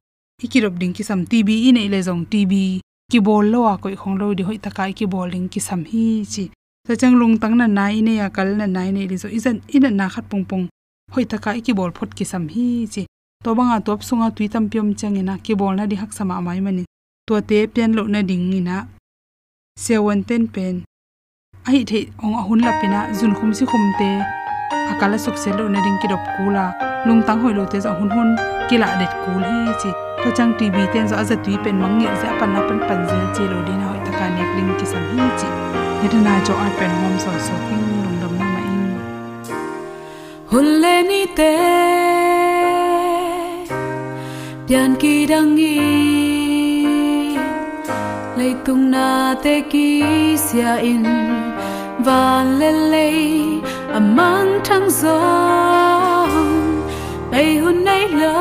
ikirop 0.45 0.79
ding 0.79 0.95
ki 0.95 1.03
sam 1.03 1.27
tv 1.27 1.67
in 1.69 1.79
le 1.91 1.99
jong 2.03 2.25
tv 2.31 2.81
ki 3.11 3.19
bol 3.27 3.45
lo 3.53 3.61
a 3.73 3.75
koi 3.83 3.97
khong 4.01 4.17
lo 4.21 4.27
di 4.39 4.43
hoi 4.49 4.59
takai 4.67 4.93
ki 4.99 5.07
bol 5.13 5.29
ding 5.35 5.49
ki 5.53 5.61
sam 5.61 5.85
hi 5.91 6.25
chi. 6.33 6.45
Ta 6.87 6.95
chang 7.01 7.15
lung 7.21 7.35
tang 7.43 7.55
na 7.61 7.67
nai 7.67 8.01
ne 8.07 8.13
ya 8.21 8.29
kal 8.37 8.49
na 8.59 8.67
nai 8.67 8.91
ne 8.97 9.07
ri 9.11 9.17
zo 9.23 9.29
izan 9.39 9.59
in 9.75 9.87
na 9.99 10.07
khat 10.09 10.25
pung 10.31 10.45
pung 10.51 10.65
hoi 11.15 11.25
takai 11.33 11.59
ki 11.65 11.73
bol 11.79 11.91
phot 11.97 12.11
ki 12.19 12.25
sam 12.33 12.45
hi 12.55 12.87
chi. 12.93 13.03
To 13.45 13.55
banga 13.59 13.79
top 13.87 14.01
sunga 14.09 14.29
tui 14.37 14.49
tam 14.53 14.65
pyom 14.71 14.89
changena 15.01 15.35
ki 15.45 15.55
bol 15.61 15.75
na 15.79 15.85
di 15.91 15.97
hak 16.03 16.13
sama 16.19 16.41
mai 16.47 16.61
mani. 16.67 16.85
To 17.27 17.41
te 17.49 17.59
pian 17.67 17.91
lo 17.99 18.03
na 18.13 18.21
ding 18.23 18.53
ina. 18.59 18.77
Sewan 19.85 20.21
ten 20.29 20.43
pen. 20.55 20.77
Ai 21.69 21.83
the 21.91 22.01
ong 22.23 22.37
ahun 22.41 22.61
la 22.67 22.73
pina 22.81 23.01
jun 23.19 23.33
khum 23.39 23.51
si 23.59 23.65
khum 23.71 23.85
te 23.99 24.11
akala 24.93 25.19
suk 25.25 25.37
selo 25.43 25.65
na 25.73 25.79
ring 25.85 25.99
ki 26.03 26.09
dop 26.13 26.23
kula 26.37 26.65
lung 27.07 27.23
tang 27.27 27.41
hoi 27.43 27.53
te 27.73 27.79
za 27.85 27.91
hun 27.99 28.11
hun 28.17 28.29
kila 28.69 28.89
det 29.01 29.13
kul 29.25 29.43
he 29.49 29.59
chi 29.81 29.91
to 30.23 30.29
chang 30.37 30.53
tv 30.59 30.77
ten 30.93 31.09
za 31.11 31.25
za 31.29 31.37
tui 31.45 31.57
pen 31.65 31.77
mang 31.83 31.95
ngi 31.99 32.09
za 32.23 32.29
pan 32.39 32.51
na 32.55 32.61
pan 32.69 32.79
pan 32.89 33.01
zel 33.11 33.27
chi 33.35 33.45
lo 33.53 33.59
dina 33.69 33.87
hoi 33.91 34.01
taka 34.07 34.27
nek 34.37 34.51
ring 34.57 34.73
ki 34.79 34.87
sam 34.93 35.05
hi 35.13 35.29
chi 35.41 35.49
hedana 36.01 36.35
jo 36.47 36.55
ar 36.65 36.71
pen 36.79 36.93
hom 37.01 37.15
so 37.25 37.33
so 37.47 37.55
king 37.67 37.87
lung 38.03 38.17
dam 38.23 38.33
na 38.41 38.47
ma 38.53 38.61
in 38.75 38.83
hun 40.51 40.67
le 40.83 40.95
ni 41.11 41.23
te 41.39 41.53
pian 44.67 44.91
ki 45.05 45.15
dang 45.35 45.51
ngi 45.57 45.75
lấy 48.39 48.55
tung 48.65 48.91
na 48.91 49.35
te 49.45 49.55
ki 49.71 49.87
sia 50.47 50.73
in 50.93 51.48
và 52.09 52.45
lê 52.59 52.73
lê 52.73 53.13
amang 53.93 54.61
thăng 54.65 54.91
gió. 54.91 55.19
Bay 57.31 57.57
hun 57.57 57.85
nay 57.85 58.09
lơ 58.09 58.33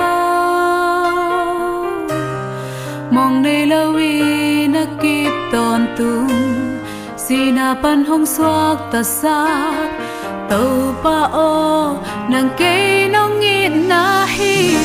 mong 3.11 3.41
nay 3.43 3.65
lâu 3.65 3.91
vi 3.91 4.67
na 4.67 4.85
kịp 5.01 5.31
tòn 5.51 5.87
tung 5.97 6.27
si 7.17 7.51
na 7.51 7.75
pan 7.83 8.05
hong 8.05 8.25
xoạc 8.25 8.77
ta 8.91 9.03
sak 9.03 9.89
tàu 10.49 10.95
pa 11.03 11.19
o 11.31 11.95
nang 12.29 12.49
cây 12.57 13.09
nong 13.09 13.39
ngit 13.39 13.71
na 13.87 14.25
hi 14.25 14.75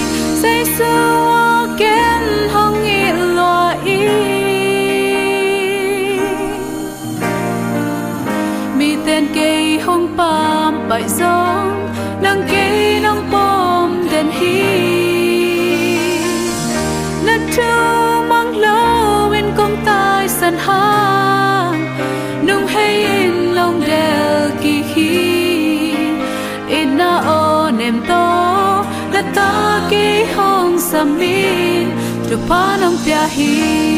say 0.42 0.64
su 0.78 0.94
ken 1.78 2.48
hong 2.52 2.82
bãi 10.92 11.08
gió, 11.18 11.64
nâng 12.22 12.46
nang 12.46 13.02
nâng 13.02 13.30
bom 13.30 14.08
đèn 14.12 14.26
hi 14.30 14.62
nát 17.26 17.40
tu 17.56 18.22
mang 18.28 18.56
lo 18.56 19.28
bên 19.30 19.44
công 19.56 19.76
tai 19.84 20.28
san 20.28 20.54
hang 20.58 21.96
nung 22.46 22.66
hay 22.66 23.04
in 23.04 23.54
lòng 23.54 23.80
đèo 23.86 24.50
kỳ 24.62 24.82
khi 24.94 25.94
in 26.68 26.98
na 26.98 27.20
ô 27.26 27.70
nem 27.78 28.00
to 28.08 28.84
la 29.12 29.22
ta 29.34 29.80
kỳ 29.90 30.24
hong 30.36 30.78
samin 30.78 31.88
tu 32.30 32.36
pa 32.48 32.76
nong 32.80 32.96
pia 33.06 33.26
hi 33.30 33.91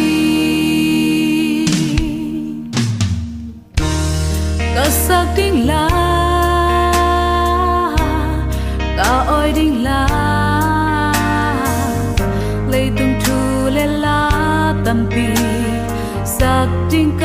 lampi 14.94 15.34
sak 16.22 16.70
ding 16.90 17.18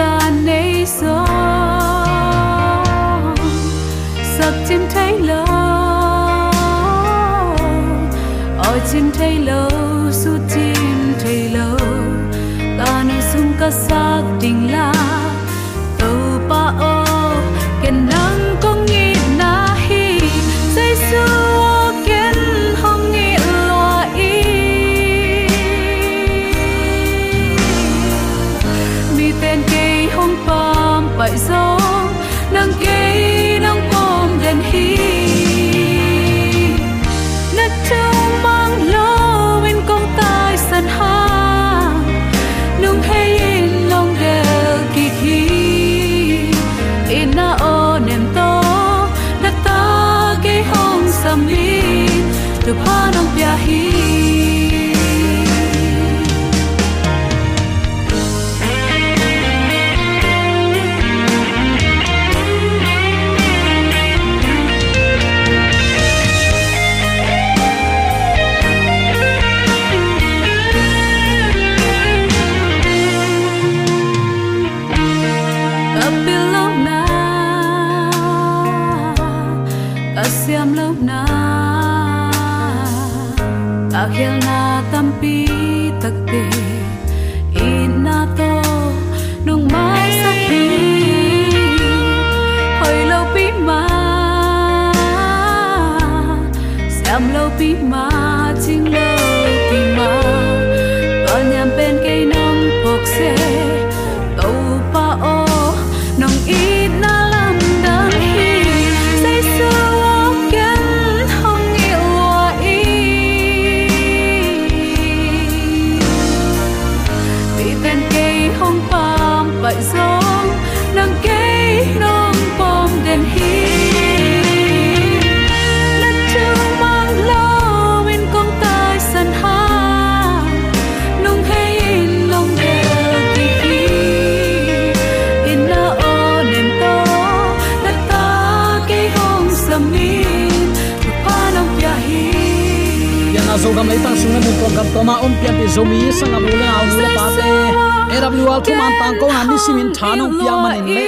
thanong 150.00 150.32
piang 150.40 150.60
manin 150.64 150.88
le. 150.96 151.06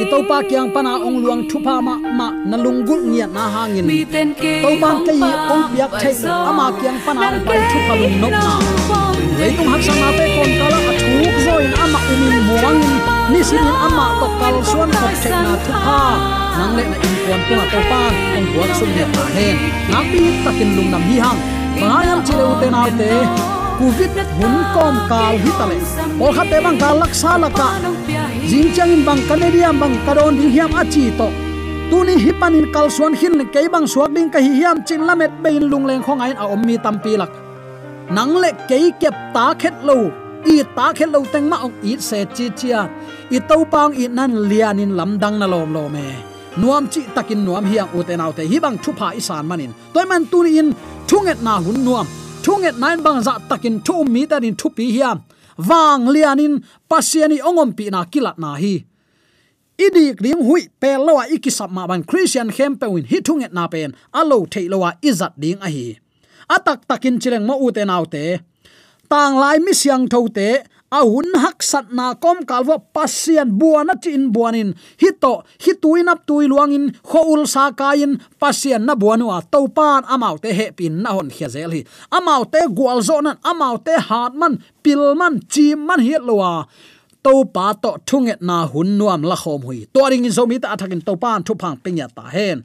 i 0.00 0.04
to 0.10 0.18
pa 0.28 0.40
kyang 0.48 0.72
pana 0.74 0.92
ong 1.06 1.20
luang 1.22 1.42
thu 1.48 1.60
pa 1.66 1.74
ma 1.86 1.94
ma 2.18 2.28
na 2.50 2.56
lungul 2.64 3.00
nia 3.12 3.26
na 3.36 3.44
hangin. 3.54 3.84
To 4.64 4.70
bang 4.82 4.98
ke 5.06 5.12
yi 5.12 5.30
ong 5.52 5.64
piak 5.72 5.92
thai 6.02 6.14
ama 6.48 6.66
kyang 6.80 6.98
pana 7.04 7.20
ong 7.36 7.44
pai 7.48 7.60
thu 7.70 7.78
pa 7.88 7.94
lung 8.00 8.16
nok 8.22 8.32
na 8.32 8.44
leitung 9.40 9.68
hak 9.72 9.80
sang 9.86 10.00
na 10.02 10.08
te 10.18 10.24
kon 10.36 10.50
kala 10.60 10.78
a 10.90 10.92
thuk 11.04 11.36
zo 11.44 11.54
in 11.66 11.72
ama 11.84 12.00
umin 12.12 12.40
muangin 12.48 12.96
ni 13.32 13.40
simin 13.48 13.76
ama 13.86 14.06
to 14.20 14.26
kal 14.40 14.56
suan 14.70 14.90
khop 15.00 15.12
thai 15.22 15.32
na 15.44 15.54
thu 15.64 15.72
pa. 15.84 16.00
nang 16.58 16.72
le 16.76 16.84
na 16.90 16.96
in 17.06 17.14
kon 17.28 17.40
tung 17.46 17.62
a 17.64 17.66
to 17.72 17.80
pa 17.92 18.00
ong 18.36 18.46
buat 18.56 18.70
sum 18.78 18.90
ne 18.96 19.04
ta 19.14 19.24
hen. 19.36 19.56
Na 19.92 19.98
pi 20.10 20.20
takin 20.44 20.68
lung 20.76 20.90
nam 20.92 21.02
hi 21.08 21.16
hang. 21.24 21.40
Bayam 21.80 22.18
chile 22.26 22.44
u 22.52 22.54
te 22.60 22.68
na 22.76 22.82
te. 23.00 23.12
covid 23.80 24.12
hun 24.38 24.56
kom 24.76 24.96
kal 25.10 25.34
hi 25.42 25.50
tale 25.58 25.76
ol 26.24 26.32
khate 26.36 26.56
bang 26.64 26.78
kal 26.82 26.94
laksa 27.02 27.32
laka 27.44 27.68
jing 28.50 28.74
chang 28.74 28.90
in 28.90 29.06
bang 29.06 29.22
canadian 29.28 29.78
bang 29.78 29.94
kadon 30.06 30.34
ding 30.38 30.50
hiam 30.50 30.70
achi 30.80 31.04
to. 31.18 31.28
Tuni 31.90 32.14
hipanin 32.24 32.66
kalsuan 32.74 33.14
hin 33.20 33.38
ke 33.54 33.62
bang 33.74 33.86
suak 33.92 34.10
ding 34.14 34.28
ka 34.34 34.40
hi 34.46 34.50
hiam 34.58 34.76
chin 34.86 35.06
lamet 35.08 35.30
bein 35.42 35.62
lung 35.70 35.86
leng 35.86 36.02
khong 36.06 36.20
ain 36.26 36.36
a 36.42 36.44
ommi 36.54 36.74
tampi 36.84 37.12
lak. 37.20 37.30
Nang 38.16 38.34
le 38.42 38.50
ke 38.68 38.78
kep 39.00 39.14
ta 39.34 39.46
khet 39.60 39.76
lo, 39.88 39.98
i 40.52 40.56
ta 40.76 40.86
khet 40.96 41.10
lo 41.14 41.20
teng 41.32 41.46
ma 41.50 41.56
ong 41.66 41.76
i 41.90 41.94
se 42.08 42.24
chi 42.36 42.46
chia. 42.58 42.80
I 43.36 43.38
to 43.48 43.56
pang 43.72 43.92
i 44.02 44.04
nan 44.18 44.32
lianin 44.50 44.92
lamdang 44.98 45.36
na 45.38 45.46
lom 45.52 45.70
lo 45.76 45.82
me. 45.94 46.04
Nuam 46.60 46.84
chi 46.92 47.00
takin 47.14 47.40
nuam 47.46 47.64
hiang 47.70 47.90
u 47.96 48.02
te 48.08 48.14
nau 48.16 48.32
te 48.38 48.42
hi 48.50 48.58
bang 48.64 48.76
thupa 48.84 49.08
isan 49.20 49.46
manin. 49.50 49.72
Toy 49.94 50.04
man 50.10 50.26
tu 50.30 50.42
in 50.42 50.68
thunget 51.08 51.38
na 51.46 51.54
hun 51.64 51.78
nuam. 51.86 52.06
Thunget 52.44 52.76
nine 52.82 53.00
bang 53.06 53.22
za 53.26 53.32
takin 53.50 53.76
thu 53.86 54.04
mi 54.14 54.22
ta 54.30 54.36
din 54.44 54.54
thupi 54.60 54.86
hiam 54.96 55.18
wang 55.68 56.08
lianin 56.08 56.64
pasiani 56.88 57.38
ongom 57.48 57.70
pi 57.76 57.92
na 57.92 58.04
kilat 58.08 58.36
na 58.40 58.56
hi. 58.56 58.84
Idik 59.80 60.20
ring 60.20 60.42
hui 60.44 60.68
pe 60.80 60.96
lawa 60.96 61.24
ikisap 61.28 61.70
ma 61.72 61.88
ban 61.88 62.04
christian 62.04 62.48
hempewin 62.52 63.08
hi 63.10 63.18
thunget 63.20 63.52
na 63.52 63.64
pen, 63.72 63.96
alo 64.12 64.44
theilowa 64.52 64.90
izat 65.00 65.32
ding 65.40 65.60
a 65.60 65.68
hi. 65.68 65.96
Atak 66.50 66.84
takin 66.88 67.16
chireng 67.22 67.46
mo 67.48 67.54
ute 67.66 67.82
naute 67.86 68.24
tang 69.10 69.34
lai 69.42 69.58
mi 69.58 69.74
siang 69.74 70.06
thote 70.06 70.62
a 70.90 71.00
hun 71.06 71.30
hak 71.38 71.62
sat 71.62 71.86
na 71.94 72.14
kom 72.14 72.42
kalwa 72.42 72.82
pasian 72.94 73.54
buana 73.54 73.94
chin 74.02 74.32
buanin. 74.34 74.74
Hito, 74.98 75.44
hituin 75.62 76.10
up 76.10 76.26
tui 76.26 76.46
luangin, 76.50 76.90
khoul 77.02 77.46
sa 77.46 77.70
kain 77.70 78.18
pasian 78.42 78.82
na 78.84 78.94
buanu 78.94 79.30
a 79.30 79.38
topan 79.42 80.02
amaute 80.10 80.50
he 80.52 80.70
pin 80.70 81.02
na 81.02 81.14
hon 81.14 81.30
khiazel 81.30 81.70
hi 81.70 81.82
amau 82.10 82.42
gwalzonan 82.66 83.38
amaute 83.50 83.94
hatman 84.08 84.58
pilman 84.82 85.40
amau 85.52 86.00
hi 86.02 86.18
lowa 86.18 86.66
to 87.22 87.44
pa 87.44 87.72
to 87.82 87.90
thunget 88.08 88.40
na 88.42 88.66
hun 88.66 88.98
nuam 88.98 89.22
la 89.22 89.36
khom 89.36 89.62
hui. 89.62 89.86
To 89.94 90.08
ring 90.10 90.24
in 90.24 90.32
zomi 90.32 90.60
ta 90.60 90.74
athakin 90.74 91.04
to 91.04 91.16
pan 91.16 91.42
thu 91.46 91.54
phang 91.54 91.78
penya 91.82 92.08
ta 92.16 92.24
hen. 92.34 92.64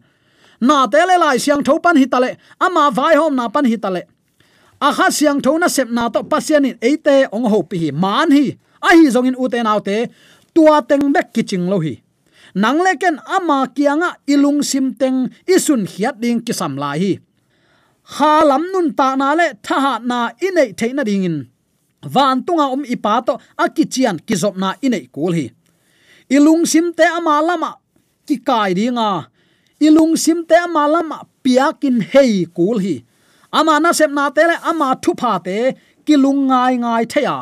Na 0.61 0.87
te 0.87 0.97
le 1.05 1.15
lai 1.19 1.37
siang 1.37 1.63
thopan 1.63 1.97
hi 2.01 2.05
tale 2.05 2.37
ama 2.59 2.89
vai 2.91 3.15
hom 3.15 3.35
na 3.35 3.49
pan 3.49 3.65
hi 3.65 3.77
tale 3.77 4.01
a 4.85 4.89
kha 4.93 5.07
siang 5.17 5.41
thona 5.45 5.67
sep 5.75 5.89
na 5.97 6.03
to 6.13 6.21
pasian 6.31 6.69
in 6.69 6.77
eite 6.89 7.15
ong 7.35 7.47
ho 7.51 7.59
pi 7.69 7.77
hi 7.83 7.89
man 8.03 8.29
hi. 8.37 8.45
A 8.87 8.89
hi 8.97 9.05
zong 9.13 9.29
in 9.29 9.39
uten 9.43 9.69
autte 9.73 9.97
tua 10.53 10.77
teng 10.89 11.05
bek 11.15 11.27
kiching 11.33 11.65
lo 11.71 11.77
hi. 11.85 11.93
Nang 12.61 12.79
leken 12.85 13.17
ama 13.37 13.59
kianga 13.75 14.09
ilung 14.33 14.61
sim 14.69 14.93
teng 15.01 15.17
isun 15.55 15.83
hiat 15.91 16.15
ding 16.23 16.39
kisam 16.45 16.73
lai 16.81 16.97
hi. 17.03 17.13
Kha 18.13 18.33
lam 18.49 18.63
nun 18.73 18.87
ta 18.99 19.07
na 19.21 19.33
le 19.39 19.47
tha 19.65 19.97
na 20.09 20.19
inei 20.47 20.69
theina 20.79 21.03
ding 21.09 21.25
in. 21.29 21.37
Van 22.13 22.37
tunga 22.45 22.65
om 22.75 22.83
ipa 22.85 23.13
to 23.27 23.33
akichian 23.63 24.17
kizop 24.27 24.55
na 24.61 24.69
inei 24.85 25.05
kul 25.15 25.33
hi. 25.39 25.45
Ilung 26.35 26.63
sim 26.71 26.93
te 26.97 27.05
ama 27.17 27.41
lama 27.47 27.71
ki 28.27 28.35
kai 28.47 28.71
dinga 28.77 29.09
ilung 29.87 30.13
sim 30.23 30.39
te 30.49 30.55
ama 30.65 30.83
lama 30.93 31.17
piakin 31.43 31.97
hei 32.11 32.45
kul 32.57 32.77
hi 32.85 32.95
ama 33.59 33.73
na 33.83 33.89
sep 33.99 34.11
na 34.17 34.23
te 34.35 34.43
le, 34.49 34.55
ama 34.69 34.89
thu 35.03 35.11
pha 35.21 35.33
te 35.47 35.57
kilung 36.05 36.41
ngai 36.49 36.73
ngai 36.83 37.03
theya 37.13 37.37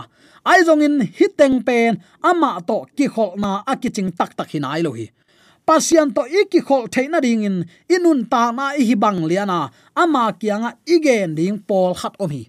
ai 0.49 0.59
zong 0.67 0.83
in 0.87 0.97
hiteng 1.17 1.57
pen, 1.67 1.91
ama 2.29 2.51
to 2.67 2.77
ki 2.97 3.05
khol 3.13 3.31
na 3.43 3.51
akiching 3.71 4.11
tak 4.17 4.31
tak 4.37 4.49
hinai 4.51 4.79
lo 4.85 4.91
hi. 4.97 5.07
Pasian 5.67 6.07
to 6.15 6.23
iki 6.39 6.59
khol 6.67 6.83
theina 6.93 7.19
ding 7.25 7.43
in 7.49 7.57
inun 7.95 8.19
ta 8.31 8.51
na 8.57 8.65
i 8.81 8.83
hi 8.89 8.95
bang 9.03 9.19
liana 9.29 9.59
ama 10.03 10.23
kianga 10.39 10.69
igen 10.95 11.29
ding 11.37 11.57
pol 11.67 11.91
khat 11.99 12.13
om 12.23 12.31
hi. 12.35 12.43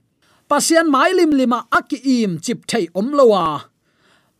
Pasian 0.50 0.86
mai 0.94 1.10
lim 1.18 1.30
lima 1.40 1.58
aki 1.78 1.98
im 2.16 2.32
chip 2.44 2.58
thei 2.70 2.84
om 2.98 3.08
lowa 3.18 3.44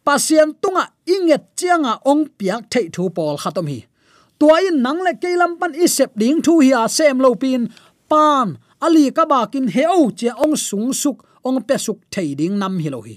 pasian 0.06 0.48
tunga 0.62 0.84
inget 1.14 1.44
chianga 1.58 1.92
ong 2.10 2.24
piak 2.38 2.62
thei 2.72 2.86
thu 2.94 3.02
pol 3.16 3.36
khatom 3.42 3.66
hi. 3.72 3.80
Tuai 4.38 4.62
in 4.70 4.82
nang 4.84 5.00
le 5.06 5.12
kelam 5.22 5.52
pan 5.60 5.72
isep 5.84 6.10
ding 6.20 6.38
thu 6.44 6.52
hi 6.64 6.70
a 6.82 6.82
sem 6.96 7.18
lo 7.24 7.30
pin, 7.42 7.62
pan 8.10 8.46
ali 8.84 9.08
ka 9.16 9.24
bakin 9.24 9.66
heo 9.74 10.12
che 10.18 10.28
ong 10.44 10.56
sung 10.56 10.92
suk, 10.92 11.24
ong 11.46 11.64
pe 11.64 11.76
suk 11.80 11.98
thei 12.12 12.36
ding 12.38 12.56
nam 12.60 12.76
hi 12.82 12.88
lo 12.92 13.00
hi. 13.06 13.16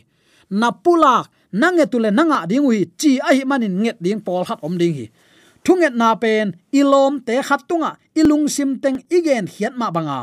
Na 0.60 0.72
pula, 0.72 1.28
nange 1.52 1.86
tule 1.92 2.10
nanga 2.12 2.48
ding 2.50 2.66
wi 2.70 2.88
chi 3.00 3.12
a 3.28 3.30
hi 3.36 3.44
manin 3.50 3.76
nget 3.84 3.98
ding 4.04 4.22
pol 4.26 4.44
hat 4.48 4.60
om 4.64 4.76
ding 4.82 4.96
hi. 4.98 5.06
Thunget 5.64 5.96
na 6.00 6.16
pen 6.16 6.56
ilom 6.80 7.14
te 7.28 7.36
khat 7.48 7.62
tunga 7.70 7.92
ilung 8.20 8.48
sim 8.56 8.80
teng 8.84 8.98
igen 9.18 9.46
hiat 9.54 9.74
ma 9.80 9.88
banga. 9.96 10.20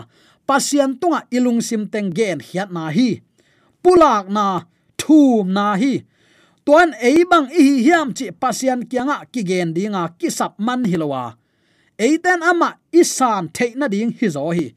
Pasian 0.48 0.96
tunga 1.00 1.20
ilung 1.36 1.60
sim 1.68 1.82
teng 1.92 2.08
gen 2.16 2.38
hiat 2.48 2.72
na 2.72 2.88
hi. 2.96 3.20
Pulak 3.82 4.24
na, 4.32 4.64
thum 4.96 5.52
na 5.52 5.76
hi. 5.76 5.94
Tuan 6.64 6.96
ei 6.96 7.28
bang 7.28 7.52
i 7.52 7.84
hiam 7.84 8.16
chi 8.16 8.32
pasian 8.32 8.80
kianga 8.88 9.28
ki 9.32 9.40
gen 9.44 9.76
dinga 9.76 10.02
ki 10.18 10.28
sap 10.32 10.56
man 10.56 10.80
hilowa 10.88 11.36
eiten 11.98 12.42
ama 12.42 12.70
isan 12.92 13.48
theina 13.52 13.86
ding 13.88 14.12
hi 14.18 14.28
zo 14.28 14.50
hi 14.50 14.74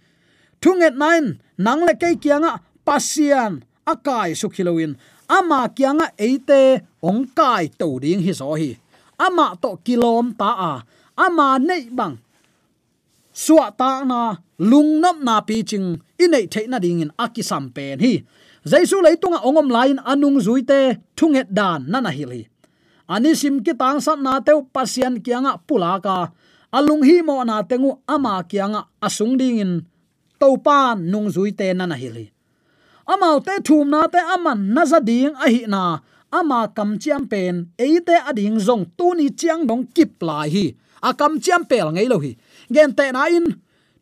thunget 0.62 0.96
nine 0.96 1.40
nang 1.58 1.82
le 1.88 1.94
kai 2.02 2.16
kianga 2.16 2.60
pasian. 2.86 3.64
Akai 3.88 4.36
sukhiloin 4.36 5.00
ama 5.32 5.72
kianga 5.72 6.12
eite 6.20 6.84
ong 7.00 7.24
kai 7.32 7.72
to 7.80 8.04
ding 8.04 8.20
hi 8.20 8.36
zo 8.36 8.52
hi 8.60 8.76
ama 9.16 9.56
to 9.64 9.80
kilom 9.80 10.36
ta 10.36 10.52
a 10.52 10.74
ama 11.16 11.56
nei 11.56 11.88
bang. 11.88 12.20
Suwa 13.32 13.72
ta 13.72 14.04
na 14.04 14.36
lung 14.60 15.00
nop 15.00 15.24
na 15.24 15.40
pi 15.48 15.64
ching 15.64 16.04
inei 16.20 16.52
theina 16.52 16.84
ding 16.84 17.00
in 17.00 17.16
akisam 17.16 17.72
pen 17.72 18.04
hi. 18.04 18.28
Jaisu 18.68 19.00
leitunga 19.00 19.40
ongom 19.48 19.72
lain 19.72 20.04
anung 20.04 20.44
zuite 20.44 21.00
thunget 21.16 21.48
dan 21.48 21.88
nana 21.88 22.12
hili 22.12 22.44
ani 23.08 23.32
sim 23.40 23.64
ki 23.64 23.72
tang 23.80 24.04
sat 24.04 24.20
na 24.20 24.44
teu 24.44 24.68
pasian 24.76 25.24
kianga 25.24 25.56
pulaka. 25.64 26.36
Alung 26.76 27.08
hi 27.08 27.24
mo 27.24 27.40
na 27.48 27.64
tengu 27.64 28.04
ama 28.04 28.44
kianga 28.44 28.92
asung 29.00 29.40
ding 29.40 29.64
in 29.64 29.72
topan 30.40 30.96
nung 31.12 31.30
zuite 31.36 31.68
nana 31.76 31.96
hili 31.96 32.26
amau 33.08 33.40
te 33.40 33.56
thum 33.68 33.90
na 33.90 34.08
te 34.08 34.20
aman 34.36 34.60
na 34.76 34.84
za 34.86 35.00
ding 35.00 35.34
a 35.46 35.48
hi 35.50 35.66
na. 35.68 35.84
Ama 36.40 36.60
kam 36.76 37.00
chiam 37.00 37.24
pen 37.32 37.56
eite 37.80 38.16
ading 38.30 38.58
zong 38.68 38.86
tu 38.98 39.16
ni 39.16 39.30
chiang 39.30 39.66
dong 39.70 39.88
kip 39.96 40.22
lai 40.22 40.50
hi. 40.56 40.66
A 41.02 41.14
kam 41.14 41.40
chiam 41.40 41.64
pel 41.70 41.88
ngei 41.96 42.08
lo 42.12 42.20
hi. 42.20 42.36
Gen 42.74 42.92
te 42.98 43.12
na 43.12 43.24
in, 43.38 43.46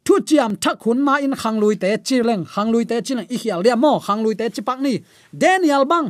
thu 0.05 0.15
chiam 0.27 0.51
thak 0.63 0.81
hun 0.83 0.99
ma 1.07 1.15
in 1.25 1.35
khang 1.41 1.59
lui 1.59 1.75
te 1.83 1.89
chileng 2.07 2.43
khang 2.53 2.71
lui 2.73 2.85
te 2.85 2.97
chileng 3.05 3.29
i 3.35 3.37
hial 3.41 3.61
dia 3.65 3.75
mo 3.75 3.99
khang 4.05 4.23
lui 4.25 4.35
te 4.39 4.49
chipak 4.49 4.79
ni. 4.85 4.93
Daniel 5.41 5.85
bang, 5.91 6.07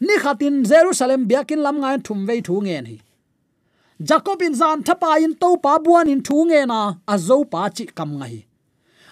ni 0.00 0.14
khatin 0.22 0.64
jerusalem 0.70 1.22
biakin 1.28 1.60
lam 1.66 1.76
ngai 1.80 1.96
thum 2.04 2.26
vei 2.28 2.40
thu 2.46 2.60
ngen 2.60 2.84
hi 2.90 2.96
Jacobin 4.08 4.54
zan 4.60 4.84
thapa 4.84 5.16
in 5.24 5.34
to 5.40 5.56
pa 5.56 5.78
buan 5.78 6.08
in 6.12 6.20
thu 6.22 6.44
nge 6.44 6.66
na 6.68 6.80
azo 7.08 7.44
pa 7.52 7.68
chi 7.76 7.84
kam 7.98 8.10
ngai 8.20 8.45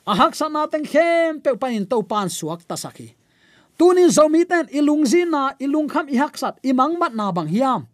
a 0.06 0.12
hak 0.14 0.32
sana 0.36 0.68
teng 0.72 0.84
khem 0.84 1.40
pe 1.40 1.50
pa 1.60 1.68
in 1.68 1.86
to 1.86 2.02
pan 2.02 2.28
suak 2.28 2.60
ta 2.68 2.76
sakhi 2.76 3.08
tunin 3.78 4.10
zomi 4.10 4.46
ten 4.46 4.66
ilung 4.70 5.02
na 5.30 5.54
ilung 5.58 5.88
kham 5.90 6.06
i 6.08 6.16
hak 6.16 6.38
sat 6.38 6.54
imang 6.62 6.98
mat 6.98 7.12
na 7.14 7.32
bang 7.32 7.48
hiam. 7.50 7.86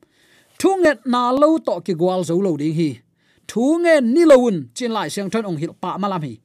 Thunget 0.61 1.09
na 1.09 1.33
lo 1.33 1.57
to 1.59 1.81
ki 1.81 1.95
gwal 1.97 2.21
zo 2.25 2.37
lo 2.37 2.57
ding 2.57 2.77
hi. 2.77 3.01
Thunge 3.49 4.05
ni 4.05 4.25
loun 4.29 4.69
chin 4.77 4.93
lai 4.93 5.09
siang 5.09 5.31
thon 5.33 5.49
ong 5.49 5.57
hil 5.57 5.73
pa 5.73 5.97
malam 5.97 6.21
hi. 6.21 6.37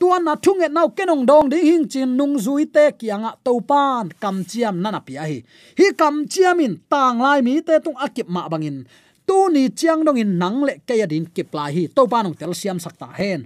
Tuan 0.00 0.24
na 0.24 0.32
thunge 0.40 0.72
nau 0.72 0.88
kenong 0.96 1.28
dong 1.28 1.52
ding 1.52 1.60
hing 1.60 1.84
chin 1.84 2.16
nung 2.16 2.40
zui 2.40 2.64
te 2.64 2.96
kianga 2.96 3.36
to 3.44 3.60
pan 3.60 4.08
kam 4.16 4.44
chiam 4.48 4.80
nana 4.80 5.00
pi 5.04 5.20
hi. 5.20 5.44
Hi 5.76 5.86
kam 5.92 6.24
chiam 6.24 6.56
in 6.64 6.80
tang 6.88 7.20
lai 7.20 7.44
mi 7.44 7.60
te 7.60 7.76
tung 7.84 8.00
akip 8.00 8.28
ma 8.32 8.48
bangin 8.48 8.88
tu 9.28 9.52
ni 9.52 9.68
chiang 9.68 10.00
dong 10.08 10.16
in 10.16 10.40
nang 10.40 10.64
le 10.64 10.80
ke 10.88 11.04
din 11.04 11.28
kip 11.28 11.52
lai 11.52 11.70
hi. 11.76 11.84
To 11.92 12.08
panong 12.08 12.32
tel 12.32 12.56
siam 12.56 12.80
sakta 12.80 13.12
hen. 13.12 13.44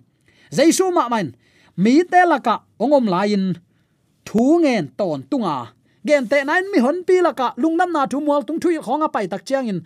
Jaisu 0.55 0.95
ma 0.95 1.11
main 1.11 1.35
mi 1.77 2.03
te 2.11 2.21
laka 2.31 2.55
ongom 2.83 3.07
lain 3.15 3.45
thu 4.25 4.59
ngen 4.63 4.89
ton 4.99 5.23
tunga. 5.31 5.57
Gen 6.05 6.29
te 6.29 6.45
nain 6.45 6.65
mi 6.73 6.79
hon 6.79 6.99
pi 7.07 7.15
laka 7.27 7.47
lungnam 7.57 7.91
na 7.93 8.07
thu 8.07 8.21
mual 8.21 8.43
tung 8.47 8.61
thui 8.61 8.79
khonga 8.87 9.09
pai 9.15 9.27
tak 9.27 9.43
chiang 9.47 9.69
in. 9.73 9.81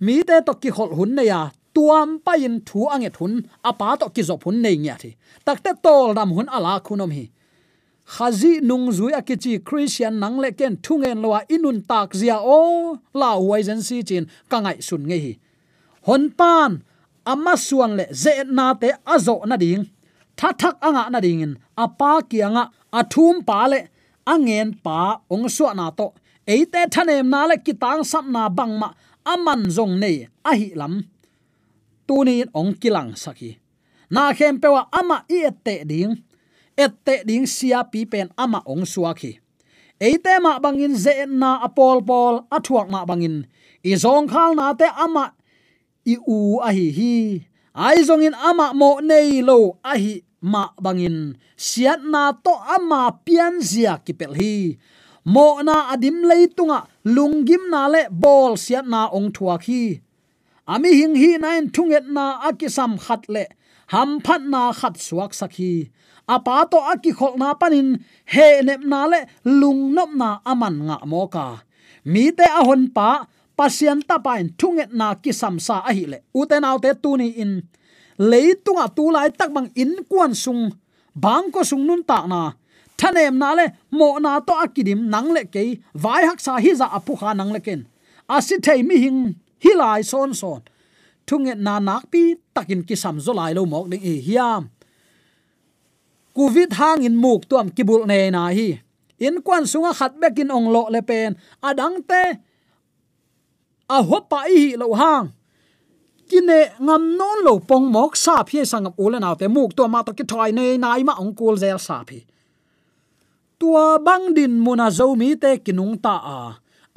Mi 0.00 0.22
te 0.28 0.36
to 0.46 0.52
ki 0.62 0.70
khol 0.76 0.90
hun 0.98 1.14
ne 1.14 1.24
ya 1.32 1.40
tuam 1.74 2.08
pa 2.24 2.32
in 2.46 2.60
thu 2.68 2.80
anget 2.94 3.16
hun. 3.20 3.32
Apa 3.70 3.96
to 4.00 4.06
ki 4.14 4.22
zop 4.28 4.44
hun 4.44 4.62
nei 4.62 4.76
nya 4.76 4.94
thi. 5.02 5.10
Takte 5.46 5.70
tol 5.84 6.14
dam 6.14 6.30
hun 6.36 6.48
ala 6.56 6.80
khunom 6.86 7.10
hi. 7.16 7.24
Khazi 8.14 8.52
nung 8.68 8.88
zui 8.96 9.12
akichi 9.12 9.52
christian 9.68 10.14
nang 10.22 10.38
le 10.42 10.50
ken 10.58 10.74
thungen 10.84 11.18
lowa 11.22 11.40
inun 11.54 11.78
tak 11.90 12.14
zia 12.20 12.36
o 12.40 12.96
la 13.20 13.30
huai 13.36 13.62
zen 13.68 13.82
si 13.82 14.02
chin 14.08 14.24
kangai 14.50 14.78
sun 14.88 15.02
nge 15.08 15.18
hi. 15.24 15.32
Hon 16.06 16.22
pan 16.38 16.72
amma 17.32 17.54
suan 17.56 17.92
le 17.98 18.04
ze 18.22 18.32
na 18.56 18.66
te 18.80 18.88
azo 19.14 19.34
na 19.44 19.56
ding 19.56 19.84
tha 20.38 20.48
thak 20.60 20.76
anga 20.86 21.04
na 21.12 21.18
ding 21.26 21.42
in 21.46 21.52
apa 21.84 22.10
kianga 22.30 22.64
athum 22.98 23.36
pa 23.48 23.66
le. 23.72 23.80
Angen 24.32 24.68
pa 24.84 24.98
ong 25.32 25.48
su 25.56 25.64
na 25.78 25.86
to. 25.98 26.06
Eite 26.52 26.80
thanem 26.94 27.26
na 27.32 27.40
le 27.48 27.56
kitang 27.66 28.02
sap 28.10 28.24
na 28.34 28.42
bangma 28.58 28.88
aman 29.32 29.60
zong 29.76 29.94
nei. 30.02 30.16
A 30.50 30.52
hi 30.60 30.68
lam. 30.80 30.94
Tuni 32.06 32.36
ong 32.58 32.72
kilang 32.80 33.10
saki. 33.22 33.50
Na 34.14 34.22
khem 34.36 34.54
pewa 34.62 34.82
ama 34.92 35.16
i 35.28 35.38
ette 35.50 35.74
ding. 35.90 36.12
Ette 36.84 37.14
ding 37.28 37.46
sia 37.54 37.80
pi 37.90 38.00
pen 38.12 38.28
ama 38.44 38.60
ong 38.72 38.84
suaki 38.94 39.32
eite 39.98 40.32
ma 40.38 40.62
bangin 40.62 40.94
ze 40.94 41.26
na 41.26 41.58
apol 41.66 41.98
pol. 42.08 42.34
Athuak 42.54 42.86
ma 42.92 43.02
bangin. 43.02 43.36
I 43.82 43.92
zong 44.02 44.30
khal 44.30 44.54
na 44.54 44.72
te 44.80 44.86
ama 45.04 45.24
i 46.06 46.14
u 46.36 46.62
a 46.62 46.70
hi. 46.76 46.86
Hi 46.98 47.14
ai 47.78 48.02
zong 48.02 48.26
in 48.26 48.34
ama 48.34 48.74
mo 48.74 48.98
nei 48.98 49.38
lo 49.38 49.78
a 49.86 49.94
hi 49.94 50.18
ma 50.42 50.70
bangin. 50.80 51.36
Siat 51.56 52.00
na 52.04 52.32
to 52.32 52.54
ama 52.54 53.12
pian 53.24 53.60
zia 53.60 53.98
ki 54.04 54.12
pel 54.12 54.34
hi. 54.34 54.78
Mo 55.24 55.60
na 55.62 55.92
adim 55.92 56.24
leitunga 56.24 56.86
lungim 57.04 57.70
na 57.70 57.88
le 57.88 58.02
bol 58.10 58.56
siat 58.56 58.86
na 58.86 59.08
ong 59.12 59.30
thua 59.34 59.58
khi. 59.58 60.00
Ami 60.68 60.90
hing 60.98 61.16
hi 61.16 61.30
nain 61.36 61.70
thunget 61.74 62.06
na 62.06 62.38
akisam 62.48 62.98
khat 62.98 63.28
le. 63.28 63.44
Ham 63.92 64.20
phat 64.20 64.42
na 64.44 64.72
khat 64.72 64.94
suak 65.00 65.32
sakhi. 65.32 65.90
Apa 66.28 66.68
to 66.70 66.78
aki 66.92 67.12
khol 67.18 67.34
na 67.40 67.56
panin. 67.60 68.04
He 68.32 68.60
nep 68.66 68.82
na 68.84 69.08
le 69.08 69.20
lung 69.44 69.96
nop 69.96 70.10
na 70.12 70.28
aman 70.44 70.76
nga 70.88 70.98
moka 71.08 71.68
mi 72.08 72.32
te 72.32 72.46
ahon 72.60 72.88
pa, 72.96 73.28
pasien 73.58 74.00
ta 74.08 74.16
pain 74.24 74.48
thunget 74.58 74.90
na 74.96 75.12
kisam 75.22 75.60
sa 75.60 75.84
a 75.88 75.92
hi 75.96 76.04
le. 76.12 76.18
Uten 76.32 76.64
autte 76.64 76.90
tu 77.02 77.16
ni 77.20 77.28
in 77.42 77.52
leitunga 78.18 78.86
tu 78.96 79.10
lai 79.10 79.30
tak 79.30 79.50
bang 79.54 79.70
in 79.74 80.04
quan 80.10 80.34
sung. 80.34 80.70
Bang 81.14 81.50
ko 81.50 81.62
sung 81.62 81.86
nun 81.86 82.02
ta 82.02 82.26
na 82.26 82.52
thanem 82.98 83.38
na 83.38 83.54
le 83.54 83.66
mo 83.94 84.18
na 84.18 84.42
to 84.42 84.52
akidim 84.52 85.06
nang 85.06 85.30
le 85.30 85.46
ke 85.46 85.78
vai 85.94 86.26
hak 86.26 86.40
sa 86.42 86.58
hi 86.58 86.70
dạ 86.74 86.78
za 86.80 86.86
apu 86.98 87.14
kha 87.20 87.30
nang 87.34 87.52
le 87.54 87.60
ken 87.66 87.80
asi 88.26 88.54
thei 88.66 88.82
mi 88.82 88.96
hing 89.04 89.20
hi 89.62 89.70
lại 89.80 90.02
son 90.02 90.34
son. 90.34 90.60
Thunge 91.26 91.54
na 91.54 91.78
nak 91.78 92.02
pi 92.10 92.34
takin 92.54 92.82
ki 92.88 92.96
sam 93.02 93.16
zo 93.24 93.32
lai 93.38 93.52
lo 93.54 93.62
mok 93.72 93.86
ding 93.90 94.04
e 94.12 94.14
hiam 94.26 94.62
covid 96.36 96.70
hang 96.78 97.02
in 97.08 97.16
muk 97.22 97.40
tuam 97.50 97.66
kibul 97.76 98.02
ne 98.10 98.30
na 98.30 98.42
hi. 98.56 98.68
In 99.26 99.42
kwan 99.46 99.64
sunga 99.70 99.92
khat 99.98 100.12
bekin 100.20 100.50
ong 100.56 100.68
lo 100.74 100.82
le 100.94 101.00
pen 101.10 101.30
adang 101.68 101.96
te 102.10 102.22
a 103.96 103.98
hopa 104.02 104.40
hi 104.50 104.64
lo 104.80 104.86
hang 105.00 105.26
kine 106.30 106.60
ngam 106.76 107.02
non 107.18 107.38
lo 107.46 107.58
pong 107.58 107.88
mok 107.88 108.12
sa 108.24 108.44
phi 108.48 108.60
sangam 108.70 108.94
ule 109.04 109.18
naw 109.18 109.34
te 109.40 109.46
muk 109.48 109.72
to 109.76 109.88
ma 109.88 110.00
to 110.06 110.12
ki 110.18 110.24
thoi 110.30 110.50
nei 110.52 110.76
nai 110.84 111.00
ma 111.08 111.14
ong 111.22 111.32
kul 111.38 111.56
zel 111.62 111.80
sa 111.80 112.04
phi. 112.08 112.20
Tua 113.58 113.98
bang 114.06 114.36
din 114.36 114.54
muna 114.64 114.86
zo 114.98 115.16
mi 115.20 115.34
te 115.42 115.50
kinung 115.64 115.96
ta 116.04 116.16
a. 116.38 116.40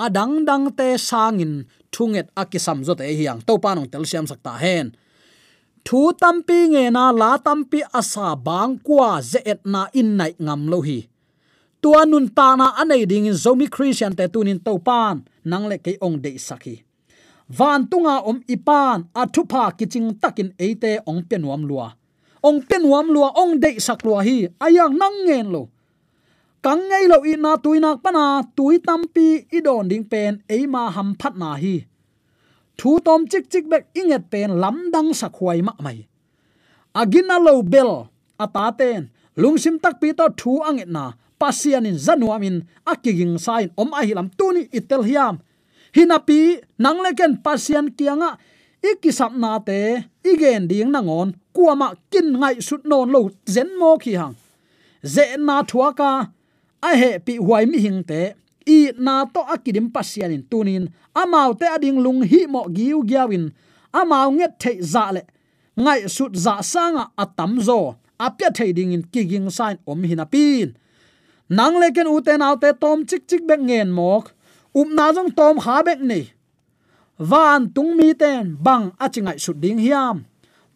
Adang 0.05 0.45
dang 0.47 0.65
te 0.77 0.87
sangin 1.09 1.53
thunget 1.93 2.27
akisam 2.41 2.79
zo 2.87 2.93
te 2.99 3.07
hiang. 3.19 3.39
To 3.47 3.57
panong 3.63 3.89
tel 3.91 4.05
siam 4.05 4.27
sakta 4.29 4.53
hen. 4.63 4.93
Thu 5.85 6.13
tampi 6.21 6.59
nge 6.73 6.83
na 6.93 7.09
la 7.09 7.31
tampi 7.45 7.79
asa 7.99 8.35
bang 8.47 8.77
kwa 8.85 9.23
ze 9.31 9.39
et 9.51 9.61
na 9.65 9.87
in 9.99 10.09
nai 10.19 10.31
ngam 10.45 10.61
lo 10.71 10.79
hi. 10.87 10.99
Tua 11.81 12.05
nun 12.05 12.29
ta 12.37 12.53
na 12.59 12.67
anei 12.81 13.09
ding 13.09 13.25
in 13.25 13.37
zomi 13.43 13.65
christian 13.65 14.13
te 14.13 14.29
tunin 14.33 14.61
to 14.65 14.77
pan 14.87 15.25
nang 15.49 15.65
le 15.71 15.77
ke 15.81 15.97
ong 16.05 16.21
de 16.21 16.37
sakhi 16.37 16.75
van 17.57 17.83
tunga 17.91 18.23
om 18.23 18.39
ipan 18.47 19.11
athupa 19.11 19.75
kiching 19.77 20.15
takin 20.21 20.55
eite 20.55 21.03
ong 21.09 21.27
penuam 21.27 21.67
lua. 21.67 21.87
Ong 22.47 22.63
penuam 22.63 23.11
lua 23.11 23.29
ong 23.35 23.59
dei 23.59 23.75
sak 23.75 24.07
lua 24.07 24.23
hi, 24.23 24.47
ayang 24.65 24.95
nang 24.95 25.17
ngen 25.27 25.47
lo. 25.51 25.63
Kang 26.63 26.81
lo 27.11 27.17
i 27.27 27.35
na 27.35 27.57
tuinak 27.57 27.99
pana 27.99 28.45
tui 28.55 28.79
tampi 28.79 29.27
i 29.51 29.59
don 29.59 29.89
ding 29.89 30.05
pen 30.07 30.39
eima 30.47 30.93
ham 30.95 31.09
phat 31.19 31.35
na 31.35 31.59
hi. 31.59 31.83
Thu 32.77 32.99
tom 33.05 33.27
chik 33.27 33.45
chik 33.51 33.65
bek 33.67 33.83
inget 33.99 34.31
pen, 34.31 34.61
lam 34.61 34.77
dang 34.93 35.11
sakhuai 35.11 35.59
ma 35.61 35.73
mai. 35.83 36.07
Agina 36.95 37.35
lo 37.45 37.61
bel 37.61 38.07
ataten 38.39 39.11
lungsim 39.35 39.75
tak 39.83 39.99
pi 39.99 40.13
to 40.13 40.25
thu 40.39 40.61
anget 40.63 40.87
na 40.87 41.13
pasian 41.39 41.85
in 41.89 41.97
zanuamin 42.05 42.63
akiging 42.85 43.35
sign 43.45 43.67
om 43.75 43.91
ahilam 43.99 44.29
tuni 44.37 44.71
itel 44.71 45.03
hiam 45.03 45.35
hinapi, 45.95 46.61
nangleken 46.79 47.43
pasian 47.43 47.91
kianga 47.97 48.37
ikisap 48.81 49.33
na 49.37 49.59
te, 49.59 50.03
igen 50.23 50.67
ding 50.67 50.91
nangon 50.91 51.35
kuama 51.53 51.93
kin 52.11 52.27
ngai 52.39 52.61
sut 52.67 52.83
non 52.85 53.09
lo 53.13 53.29
zen 53.45 53.69
mo 53.79 53.97
ki 53.97 54.13
hang. 54.19 54.35
Ze 55.03 55.37
na 55.37 55.63
thua 55.63 55.93
ka 55.99 56.11
a 56.81 56.89
he 57.01 57.19
pi 57.25 57.33
huai 57.37 57.65
mi 57.71 57.77
hing 57.85 58.01
te, 58.03 58.33
i 58.65 58.91
na 58.97 59.25
to 59.33 59.41
akidim 59.53 59.87
pasian 59.93 60.31
in 60.35 60.43
tunin 60.49 60.85
amau 61.21 61.53
te 61.59 61.65
ading 61.75 61.99
lung 62.05 62.21
hi 62.31 62.45
mo 62.53 62.61
giu 62.75 63.03
giawin 63.09 63.45
amau 63.93 64.29
nge 64.37 64.47
thei 64.61 64.77
za 64.93 65.05
le. 65.15 65.23
Ngai 65.83 66.09
sut 66.15 66.33
za 66.35 66.61
sanga 66.61 67.03
atam 67.23 67.59
zo, 67.67 67.95
apya 68.19 68.49
thei 68.57 68.71
ding 68.77 68.93
in 68.95 69.03
kiging 69.13 69.49
sign 69.49 69.77
om 69.87 70.03
hinapin. 70.09 70.75
Nang 71.49 71.75
leken 71.81 72.07
uten 72.15 72.41
autte 72.47 72.69
tom 72.81 73.05
chik 73.09 73.23
chik 73.29 73.43
bek 73.49 73.61
ngen 73.67 73.89
mok 73.91 74.25
up 74.75 74.87
na 74.87 75.11
jong 75.15 75.31
tom 75.35 75.55
ha 75.59 75.83
bek 75.83 75.99
nei 75.99 76.31
van 77.19 77.69
tung 77.75 77.93
mi 77.97 78.13
ten 78.15 78.57
bang 78.57 78.91
achingai 78.97 79.37
su 79.37 79.53
ding 79.53 79.77
hiam. 79.77 80.25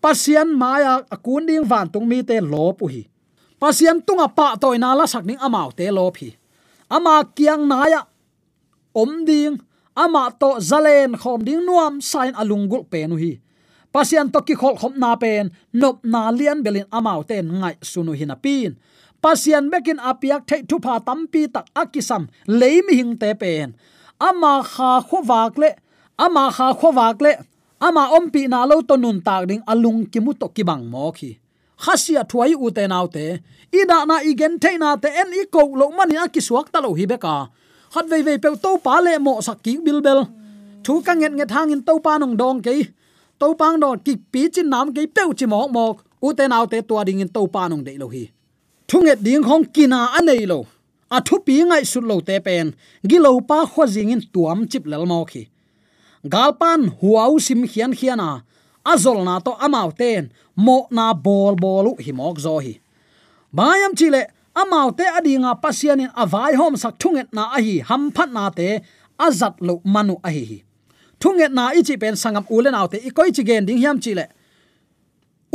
Pasian 0.04 0.54
maya 0.54 1.02
akun 1.10 1.50
ding 1.50 1.66
van 1.66 1.90
tung 1.90 2.06
mi 2.06 2.22
ten 2.22 2.46
lo 2.46 2.70
pu 2.78 2.86
hi 2.94 3.04
pasian 3.60 3.98
tunga 4.04 4.28
pa 4.30 4.54
toy 4.62 4.78
na 4.78 4.94
la 4.94 5.06
sak 5.10 5.24
ning 5.26 5.40
amao 5.42 5.74
te 5.74 5.88
lo 5.90 6.06
phi 6.14 6.30
ama 6.92 7.24
kiang 7.36 7.64
na 7.66 7.78
ya 7.90 8.02
om 8.94 9.26
ding 9.26 9.58
ama 9.96 10.30
to 10.42 10.60
zalen 10.60 11.16
khom 11.18 11.42
ding 11.48 11.64
nuam, 11.66 12.04
sain 12.04 12.36
alungul 12.36 12.84
pe 12.92 13.08
nu 13.10 13.16
hi 13.16 13.40
pasian 13.90 14.28
to 14.34 14.40
ki 14.46 14.54
khol 14.60 14.76
khom 14.78 14.94
na 15.02 15.16
pen 15.16 15.50
nop 15.74 16.04
na 16.04 16.30
lian 16.30 16.60
belin 16.62 16.88
amao 16.92 17.24
ten 17.24 17.48
ngai 17.48 17.76
sunu 17.82 18.12
hina 18.14 18.36
pin 18.36 18.76
pasian 19.26 19.74
bekin 19.74 19.98
apiak 19.98 20.42
thei 20.50 20.62
thu 20.70 20.78
pha 20.86 21.02
tampi 21.08 21.42
tak 21.50 21.66
akisam 21.82 22.24
leimi 22.60 22.94
hing 23.00 23.14
te 23.22 23.30
pen. 23.42 23.74
Ama 24.28 24.54
kha 24.74 24.92
khowak 25.10 25.54
le, 25.62 25.70
ama 26.26 26.44
kha 26.56 26.68
khowak 26.80 27.18
le, 27.26 27.32
ama 27.88 28.04
ompi 28.18 28.42
na 28.54 28.60
lo 28.70 28.76
to 28.90 28.96
nun 29.04 29.18
tak 29.28 29.42
ding 29.50 29.64
alung 29.72 30.06
kimu 30.12 30.32
to 30.42 30.48
kibang 30.56 30.86
mo 30.94 31.10
khi. 31.18 31.32
Khasia 31.84 32.22
thuai 32.30 32.54
u 32.66 32.68
te 32.78 32.84
nau 32.94 33.06
te 33.16 33.26
ida 33.80 34.00
na 34.10 34.16
igen 34.30 34.54
the 34.64 34.72
na 34.78 34.90
te 35.04 35.10
en 35.22 35.34
i 35.42 35.44
ko 35.54 35.62
lo 35.80 35.86
mani 35.98 36.16
a 36.24 36.26
ki 36.34 36.42
suak 36.48 36.68
ta 36.74 36.80
lo 36.86 36.90
hi 37.00 37.06
beka 37.12 37.36
khat 37.94 38.06
vei 38.12 38.22
vei 38.28 38.38
pe 38.44 38.50
to 38.64 38.72
pa 38.86 38.96
le 39.06 39.14
mo 39.26 39.34
sak 39.48 39.58
ki 39.66 39.74
bilbel 39.86 40.20
thu 40.86 40.94
ka 41.06 41.14
nget 41.20 41.34
nget 41.38 41.52
hang 41.56 41.74
in 41.76 41.82
to 41.88 41.94
pa 42.06 42.14
nong 42.22 42.36
dong 42.42 42.58
ke 42.66 42.76
to 43.40 43.48
pang 43.60 43.76
dong 43.84 43.98
ki 44.06 44.14
pi 44.32 44.42
chin 44.54 44.68
nam 44.74 44.88
ke 44.96 45.02
pe 45.16 45.24
chi 45.40 45.46
mo 45.54 45.60
mo 45.76 45.86
u 46.26 46.28
te 46.38 46.44
nau 46.54 46.64
te 46.72 46.78
tua 46.88 47.02
ding 47.08 47.20
in 47.24 47.30
to 47.36 47.42
pa 47.54 47.68
nong 47.68 47.84
de 47.88 47.94
lo 48.02 48.08
hi 48.16 48.24
thunget 48.90 49.20
ding 49.26 49.44
hong 49.50 49.66
kina 49.76 50.00
anei 50.18 50.46
lo. 50.52 50.60
A 51.16 51.18
thu 51.28 51.36
pi 51.46 51.56
ngai 51.70 51.84
su 51.92 52.00
lo 52.02 52.16
te 52.28 52.36
pen. 52.46 52.68
Gi 53.10 53.18
lo 53.26 53.32
pa 53.50 53.58
kho 53.72 53.84
jing 53.94 54.12
in 54.16 54.22
tuam 54.34 54.60
chip 54.72 54.84
lel 54.92 55.06
mo 55.12 55.20
khi. 55.32 55.44
Galpan 56.34 56.82
huau 57.00 57.34
sim 57.46 57.62
khian 57.72 57.92
khiana 58.00 58.30
azol 58.92 59.20
na 59.28 59.40
to 59.46 59.52
amau 59.66 59.90
ten. 60.00 60.24
Mo 60.66 60.78
na 60.98 61.06
bol 61.26 61.54
bolu 61.64 61.92
hi 62.06 62.12
mok 62.20 62.38
zo 62.46 62.56
hi. 62.66 62.74
Bayam 63.58 63.94
chile 64.00 64.22
amau 64.62 64.88
te 64.98 65.06
adinga 65.18 65.52
pasian 65.64 66.04
in 66.04 66.12
avai 66.24 66.54
hom 66.60 66.74
sak 66.84 66.94
thunget 67.02 67.30
na 67.36 67.44
a 67.58 67.60
hi. 67.66 67.76
Ham 67.90 68.04
phat 68.16 68.30
na 68.38 68.50
te 68.58 68.68
azat 69.26 69.56
lo 69.68 69.74
manu 69.94 70.16
a 70.28 70.32
hi 70.38 70.66
thunget 71.20 71.52
na 71.52 71.74
ichi 71.74 71.98
pen 71.98 72.16
sangam 72.16 72.46
ulen 72.50 72.76
autte 72.76 72.98
ikoi 73.08 73.32
chi 73.36 73.44
gen 73.44 73.66
ding 73.66 73.80
hiam 73.84 73.98
chile 74.04 74.26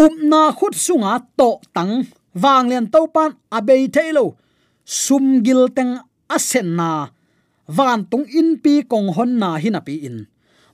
upna 0.05 0.40
um 0.49 0.55
khut 0.59 0.75
sunga 0.87 1.12
to 1.38 1.49
tang 1.75 1.95
wang 2.35 2.69
len 2.71 2.87
to 2.93 3.07
pan 3.14 3.31
à 3.51 3.59
abei 3.59 3.88
thailo 3.95 4.37
sum 4.85 5.43
gil 5.45 5.69
teng 5.77 5.99
asen 6.29 6.77
na. 6.77 6.90
Van 7.77 8.05
tung 8.11 8.27
in 8.38 8.59
pi 8.62 8.83
kong 8.83 9.09
hon 9.16 9.38
na 9.38 9.51
hina 9.62 9.81
pi 9.81 9.95
in. 10.09 10.27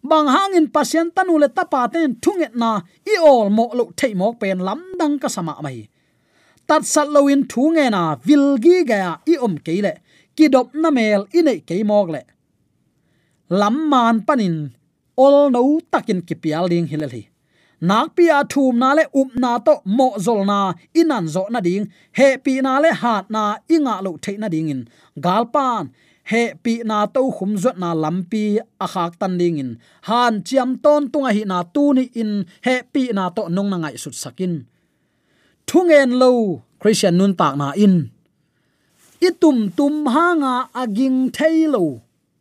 Bang 0.02 0.28
hangin 0.34 0.66
pasien 0.74 1.10
tanu 1.14 1.34
le 1.38 1.48
tapa 1.48 1.88
ten 1.92 2.16
thunget 2.22 2.54
na. 2.54 2.80
I 3.12 3.14
ol 3.20 3.48
mo 3.50 3.64
lo 3.78 3.84
thei 3.98 4.14
mok 4.14 4.40
pen 4.40 4.58
lam 4.58 4.80
dang 4.98 5.18
ka 5.22 5.28
sama 5.28 5.54
mai. 5.62 5.88
Tat 6.68 6.82
sat 6.92 7.08
lo 7.14 7.28
in 7.28 7.42
thu 7.50 7.62
nge 7.74 7.86
na. 7.90 8.02
Vil 8.26 8.46
gi 8.64 8.76
ga 8.90 9.20
i 9.32 9.34
om 9.46 9.54
ke 9.66 9.74
le. 9.86 9.94
Ki 10.36 10.48
dop 10.48 10.68
na 10.82 10.90
mel, 10.90 11.22
i 11.32 11.40
nei 11.42 11.60
ke 11.68 11.76
mok 11.90 12.08
le. 12.14 12.22
Lam 13.60 13.76
man 13.90 14.16
panin. 14.26 14.56
Ol 15.16 15.50
no 15.54 15.80
takin 15.92 16.20
ki 16.26 16.34
pial 16.42 16.68
ding 16.68 16.88
hilal 16.92 17.12
hi 17.86 17.88
nak 17.88 18.16
pia 18.16 18.42
thum 18.42 18.78
na 18.78 18.94
le 18.94 19.04
up 19.14 19.30
na 19.36 19.58
to 19.58 19.74
mo 19.84 20.18
zol 20.18 20.44
na. 20.46 20.74
Inan 20.94 21.28
zo 21.28 21.46
na 21.50 21.60
ding. 21.60 21.86
He 22.12 22.36
pi 22.38 22.60
na 22.60 22.78
le 22.78 22.90
hat 22.92 23.30
na. 23.30 23.58
Inga 23.70 24.02
lo 24.02 24.18
the 24.22 24.36
na 24.38 24.48
ding 24.48 24.68
in. 24.68 24.88
Galpan. 25.18 25.90
He 26.24 26.54
pi 26.64 26.82
na 26.84 27.06
to 27.06 27.30
khum 27.30 27.56
zot 27.56 27.78
na 27.78 27.94
lampi 27.94 28.58
a 28.80 28.86
khak 28.88 29.18
tan 29.20 29.38
ding 29.38 29.58
in. 29.58 29.78
Han 30.08 30.42
chiam 30.42 30.82
ton 30.82 31.10
tunga 31.12 31.30
hi 31.36 31.44
na 31.44 31.62
tu 31.62 31.94
ni 31.94 32.10
in. 32.14 32.46
He 32.64 32.82
pi 32.92 33.02
na 33.12 33.30
to 33.30 33.48
nong 33.48 33.70
na 33.70 33.76
ngai 33.76 33.96
sut 33.98 34.14
sakin. 34.14 34.66
Thungen 35.66 36.10
lo 36.20 36.62
christian 36.80 37.16
nun 37.18 37.34
tak 37.40 37.54
na 37.56 37.72
in. 37.84 38.10
Itum 39.28 39.58
tum 39.76 40.06
hanga 40.14 40.68
aging 40.74 41.30
thailo 41.36 41.84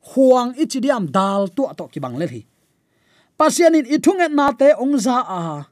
huang 0.09 0.53
ichidiam 0.61 1.05
dal 1.15 1.47
tu 1.55 1.63
to 1.77 1.85
ki 1.93 1.99
bang 2.03 2.17
le 2.21 2.27
hi 3.35 3.37
pasianin 3.37 3.85
ithunget 3.85 4.31
na 4.31 4.51
te 4.51 4.73
ongza 4.73 5.19
a. 5.27 5.63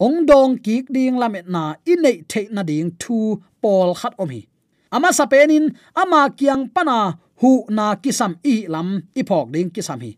Ong 0.00 0.26
dong 0.26 0.58
kik 0.60 0.92
ding 0.92 1.16
lamet 1.16 1.48
na, 1.48 1.74
inei 1.86 2.22
the 2.28 2.48
na 2.50 2.62
ding 2.62 2.92
thu 2.98 3.40
pol 3.62 3.94
khat 3.94 4.14
om 4.18 4.28
hi. 4.28 4.46
Ama 4.92 5.08
sapenin 5.08 5.74
ama 5.96 6.30
kiang 6.30 6.68
pana 6.68 7.18
hu 7.40 7.64
na 7.70 7.96
kisam 7.96 8.36
i 8.44 8.66
lam, 8.68 9.02
i 9.16 9.22
ding 9.22 9.70
kisam 9.70 10.00
hi. 10.00 10.16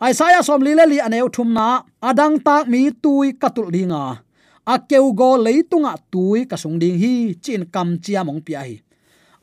Aisaya 0.00 0.42
som 0.42 0.62
li 0.62 0.74
le 0.74 0.86
li 0.86 0.98
aneu 0.98 1.28
thum 1.28 1.52
na, 1.52 1.82
adang 2.02 2.40
tak 2.42 2.68
mi 2.68 2.90
tui 2.90 3.32
katul 3.32 3.70
dinga. 3.70 4.18
A 4.66 4.78
keu 4.78 5.12
go 5.12 5.36
leitunga 5.36 5.94
tui 6.10 6.46
kasung 6.46 6.78
ding 6.78 6.98
hi, 6.98 7.34
chin 7.34 7.66
kam 7.70 8.00
chia 8.00 8.24
mong 8.24 8.40
pia 8.40 8.60
hi. 8.64 8.80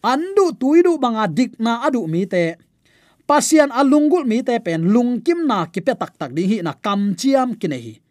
Andu 0.04 0.52
tui 0.60 0.82
du 0.82 0.98
banga 0.98 1.28
dik 1.28 1.60
na 1.60 1.86
adu 1.86 2.08
mi 2.08 2.26
te 2.26 2.56
pasian 3.28 3.70
alungul 3.76 4.24
mi 4.24 4.42
te 4.48 4.56
pen 4.64 4.88
lungkim 4.94 5.46
na 5.46 5.68
ki 5.68 5.84
pe 5.86 5.94
tak 5.94 6.16
tak 6.20 6.32
ding 6.36 6.50
hi 6.52 6.58
na 6.64 6.74
kam 6.74 7.14
chiam 7.20 7.54
ki 7.60 7.68
nei 7.68 8.02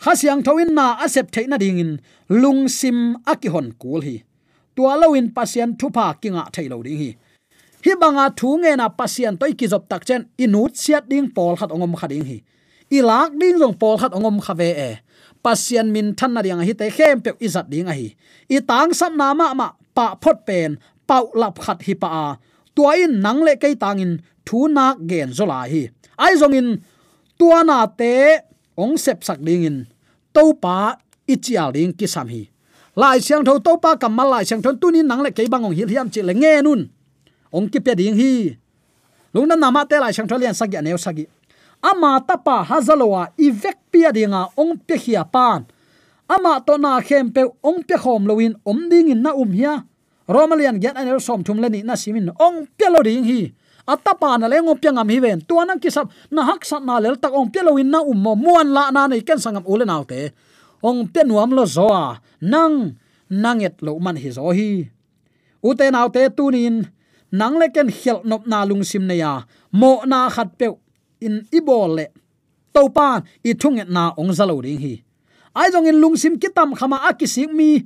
khasiang 0.00 0.40
thoin 0.40 0.72
na 0.72 0.96
asep 1.04 1.28
theina 1.28 1.60
ding 1.60 1.78
in, 1.78 1.92
lung 2.32 2.68
sim 2.72 3.20
akihon 3.28 3.76
kul 3.76 4.00
hi. 4.00 4.24
Tua 4.74 4.96
loin 4.96 5.28
pasian 5.36 5.76
thupa 5.76 6.16
kinga 6.16 6.48
thailo 6.54 6.80
ding 6.80 6.96
hi. 6.96 7.10
Hi 7.84 7.92
banga 8.00 8.32
thu 8.32 8.56
nge 8.64 8.72
na 8.80 8.88
pasian 8.88 9.36
toy 9.40 9.52
ki 9.52 9.66
job 9.68 9.84
tak 9.92 10.08
chen, 10.08 10.24
inut 10.40 10.72
siat 10.72 11.04
ding 11.10 11.28
pol 11.36 11.54
khat 11.60 11.70
ongom 11.74 11.92
khading 12.00 12.24
hi. 12.24 12.38
Ilak 12.88 13.36
ding 13.40 13.60
jong 13.60 13.76
pol 13.76 14.00
khat 14.00 14.12
ongom 14.16 14.40
khave 14.40 14.70
e. 14.88 14.90
Pasian 15.44 15.92
min 15.92 16.16
than 16.18 16.32
na 16.34 16.40
riang 16.40 16.64
hi 16.64 16.72
te 16.72 16.88
khem 16.96 17.20
pe 17.24 17.30
izat 17.46 17.68
ding 17.72 17.88
a 17.92 17.94
hi. 18.00 18.08
I 18.48 18.58
tang 18.64 18.96
sam 18.96 19.20
na 19.20 19.36
ma 19.36 19.52
ma, 19.52 19.68
pa 19.96 20.16
phot 20.22 20.48
pen, 20.48 20.80
pau 21.08 21.28
lap 21.36 21.60
khat 21.60 21.84
hi 21.84 21.94
pa 22.02 22.08
a 22.08 22.26
tua 22.74 22.96
in 22.96 23.20
nang 23.24 23.42
le 23.46 23.56
kai 23.56 23.74
tangin 23.74 24.18
thu 24.46 24.68
na 24.68 24.94
gen 25.10 25.32
zola 25.32 25.66
hi. 25.70 25.88
Ai 26.18 26.34
zong 26.40 26.54
in 26.54 26.68
tua 27.38 27.64
na 27.64 27.86
te 27.86 28.40
ong 28.76 28.96
sep 28.98 29.24
sak 29.24 29.38
ding 29.40 29.64
in 29.64 29.78
to 30.34 30.54
pa 30.62 30.96
ichial 31.28 31.72
ding 31.72 31.92
ki 31.92 32.06
sam 32.06 32.28
hi. 32.28 32.48
Lai 32.96 33.18
siang 33.22 33.44
tho 33.46 33.58
to 33.62 33.78
pa 33.78 33.96
kam 33.96 34.16
lai 34.16 34.44
siang 34.44 34.62
thon 34.62 34.76
tunin 34.80 35.06
nang 35.06 35.22
le 35.22 35.30
ke 35.30 35.46
bangong 35.46 35.74
hi 35.74 35.84
hiam 35.86 36.08
chi 36.12 36.20
le 36.22 36.34
nge 36.34 36.62
nun. 36.62 36.80
Ong 37.52 37.66
ki 37.72 37.78
pe 37.80 37.94
ding 37.94 38.16
hi. 38.16 38.56
Lungna 39.34 39.56
nama 39.56 39.86
te 39.86 39.96
lai 40.02 40.12
siang 40.12 40.28
tho 40.28 40.36
lian 40.36 40.54
sagi 40.54 40.76
aneu 40.76 40.98
sagi. 40.98 41.26
Ama 41.80 42.20
tapa 42.20 42.60
hazalowa 42.68 43.32
ivek 43.38 43.78
pia 43.90 44.12
dinga 44.12 44.52
ong 44.56 44.76
pe 44.86 44.96
hia 45.00 45.24
pan. 45.24 45.64
Ama 46.28 46.60
to 46.66 46.76
na 46.78 47.00
khem 47.00 47.32
pe 47.32 47.42
ong 47.62 47.80
pe 47.88 47.96
khom 47.96 48.26
loin 48.28 48.54
om 48.66 48.88
ding 48.90 49.08
in 49.10 49.22
na 49.22 49.32
um 49.32 49.50
hia 49.50 49.86
romalian 50.30 50.78
get 50.78 50.94
anel 50.94 51.18
som 51.18 51.42
thum 51.42 51.58
leni 51.58 51.82
na 51.82 51.98
simin 51.98 52.30
ong 52.38 52.70
pelo 52.78 53.02
ding 53.02 53.26
hi. 53.26 53.50
Atapa 53.90 54.38
na 54.38 54.46
lengom 54.46 54.78
piangam 54.78 55.10
hi 55.10 55.18
ven. 55.18 55.42
Tuana 55.42 55.74
kisap 55.82 56.06
na 56.30 56.46
hak 56.46 56.62
sat 56.62 56.86
na 56.86 57.02
lel 57.02 57.18
tak 57.18 57.34
ong 57.34 57.50
pelo 57.50 57.74
in 57.74 57.90
na 57.90 57.98
ummo 58.06 58.38
muan 58.38 58.70
la 58.70 58.94
na 58.94 59.10
nei 59.10 59.26
ken 59.26 59.42
sangam 59.42 59.66
ule 59.66 59.82
naute 59.82 60.30
ong 60.80 61.10
pe 61.12 61.26
nuam 61.26 61.52
lo 61.52 61.68
zoa, 61.68 62.16
nang 62.40 62.96
nanget 63.28 63.82
lo 63.84 63.98
man 63.98 64.16
hi 64.16 64.30
zo 64.30 64.48
hi. 64.54 64.86
Ute 65.60 65.86
naw 65.92 66.08
te 66.08 66.24
tunin 66.32 66.86
nang 67.34 67.60
le 67.60 67.68
ken 67.74 67.90
khel 67.90 68.24
nop 68.24 68.46
na 68.46 68.64
lung 68.64 68.86
sim 68.86 69.04
ne 69.04 69.20
ya 69.20 69.44
mo 69.74 70.00
na 70.06 70.30
khat 70.30 70.56
pe 70.56 70.70
in 71.20 71.44
ibol 71.52 71.98
le. 71.98 72.06
To 72.72 72.88
pan 72.88 73.26
i 73.42 73.52
thunget 73.52 73.90
na 73.90 74.14
ong 74.16 74.32
zalo 74.32 74.62
ding 74.62 74.78
hi. 74.78 74.94
Ai 75.52 75.68
jong 75.74 75.90
in 75.90 75.98
lung 75.98 76.16
sim 76.16 76.38
kitam 76.38 76.72
khama 76.78 77.02
akisik 77.10 77.50
mi 77.50 77.82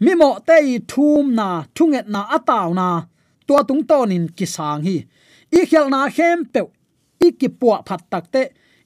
mi 0.00 0.14
mo 0.14 0.38
te 0.46 0.56
i 0.74 0.78
thum 0.90 1.34
na, 1.34 1.64
thunget 1.74 2.06
na 2.08 2.20
ataw 2.36 2.74
na, 2.74 2.88
tua 3.46 3.64
tung 3.68 3.82
ton 3.82 4.06
tonin 4.06 4.28
kisang 4.36 4.82
hi. 4.86 4.96
I 5.50 5.64
khel 5.70 5.86
na 5.90 6.08
khem 6.16 6.44
pe 6.52 6.60
i 7.26 7.32
ki 7.32 7.48
puwa 7.48 7.82
phat 7.86 8.02
tak 8.10 8.30
te, 8.34 8.42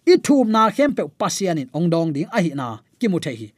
i 0.06 0.16
thum 0.16 0.50
na 0.54 0.70
khem 0.70 0.94
pe 0.96 1.02
pasian 1.20 1.60
in 1.62 1.68
ong 1.76 1.90
dong 1.92 2.12
ding 2.14 2.30
a 2.32 2.38
hi 2.44 2.52
na, 2.54 2.78
ki 2.98 3.08
mu 3.08 3.18
the 3.20 3.32
hi. 3.40 3.48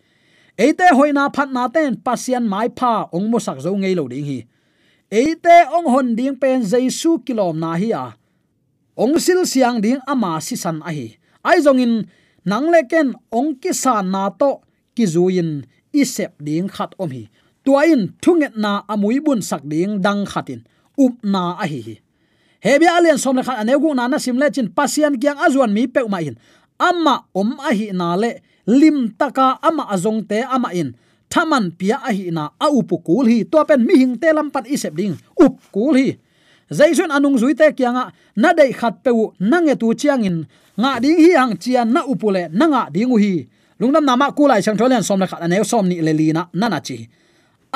Eite 0.59 0.87
hoina 0.95 1.31
phat 1.35 1.51
na 1.51 1.69
ten 1.69 1.97
pasian 1.97 2.47
mai 2.47 2.69
pha 2.79 3.07
ong 3.12 3.27
mo 3.31 3.38
sak 3.38 3.59
zo 3.64 3.75
ngei 3.75 3.95
lo 3.99 4.07
ding 4.09 4.27
hi. 4.27 4.38
Eite 5.11 5.57
ong 5.71 5.87
hon 5.93 6.09
ding 6.19 6.37
pen 6.38 6.62
jaisu 6.62 7.19
kilom 7.27 7.59
na 7.59 7.75
hi 7.75 7.90
a. 7.90 8.14
Ong 8.95 9.19
sil 9.19 9.43
siang 9.43 9.79
ding 9.83 9.99
ama 10.07 10.38
si 10.38 10.55
san 10.55 10.79
a 10.83 10.90
hi. 10.90 11.19
Ai 11.43 11.59
zong 11.59 11.83
in, 11.83 11.95
nang 12.47 12.67
le 12.71 12.83
ken 12.90 13.14
ong 13.31 13.59
ki 13.62 13.71
san 13.75 14.11
na 14.11 14.31
to, 14.31 14.62
ki 14.95 15.07
zuin 15.07 15.67
isep 15.95 16.38
ding 16.38 16.71
khat 16.71 16.95
om 17.03 17.11
hi 17.11 17.27
tuain 17.64 18.12
thunget 18.22 18.55
na 18.57 18.85
amui 18.88 19.18
bun 19.24 19.40
sak 19.40 19.62
ding 19.64 20.00
dang 20.05 20.24
khatin. 20.29 20.61
Up 20.94 21.14
na 21.24 21.59
a 21.59 21.66
hi 21.66 21.81
hi. 21.81 21.94
Hebia 22.64 22.96
alian 22.96 23.18
som 23.18 23.37
le 23.37 23.42
khat 23.42 23.61
aneu 23.61 23.92
na 23.94 24.09
na 24.09 24.18
sim 24.18 24.38
le 24.38 24.46
chin 24.55 24.68
pasian 24.70 25.18
kyang 25.20 25.40
azuan 25.42 25.72
mi 25.72 25.88
pe 25.88 26.00
ma 26.09 26.18
in. 26.20 26.37
Amma 26.79 27.24
om 27.35 27.59
a 27.61 27.74
hi 27.74 27.90
na 27.92 28.14
le, 28.16 28.31
lim 28.66 29.12
taka 29.18 29.59
ama 29.62 29.85
azong 29.94 30.22
te 30.29 30.40
ama 30.46 30.70
in. 30.72 30.94
Thaman 31.33 31.74
pia 31.79 31.98
a 31.98 32.11
hi 32.14 32.31
na 32.31 32.55
a 32.61 32.66
upu 32.70 33.03
kul 33.03 33.27
hi. 33.27 33.44
To 33.50 33.64
pen 33.68 33.85
mi 33.87 33.98
hing 33.98 34.14
te 34.22 34.33
lam 34.33 34.48
pat 34.55 34.64
isep 34.70 34.94
ding, 34.94 35.18
up 35.44 35.59
kul 35.74 35.94
hi. 35.98 36.16
Zaisun 36.70 37.11
anung 37.12 37.37
zui 37.37 37.55
te 37.55 37.68
kyanga, 37.77 38.12
na 38.37 38.53
dei 38.53 38.72
khat 38.72 39.03
pe 39.05 39.11
u 39.11 39.35
nange 39.40 39.74
tu 39.81 39.92
chiang 39.94 40.24
in. 40.24 40.46
Nga 40.81 41.00
ding 41.03 41.18
hi 41.18 41.31
hang 41.37 41.55
chian 41.59 41.92
na 41.92 42.00
upule 42.07 42.48
nanga 42.48 42.88
ding 42.94 43.11
u 43.11 43.18
hi. 43.18 43.46
Lungnam 43.81 44.05
nama 44.07 44.31
kulai 44.33 44.62
chang 44.62 44.79
tholen 44.79 45.03
som 45.03 45.18
le 45.20 45.27
khat 45.27 45.42
ane 45.42 45.64
som 45.64 45.87
ni 45.88 46.00
le 46.00 46.12
li 46.12 46.33
na 46.33 46.46
na 46.55 46.81
chi 46.81 47.09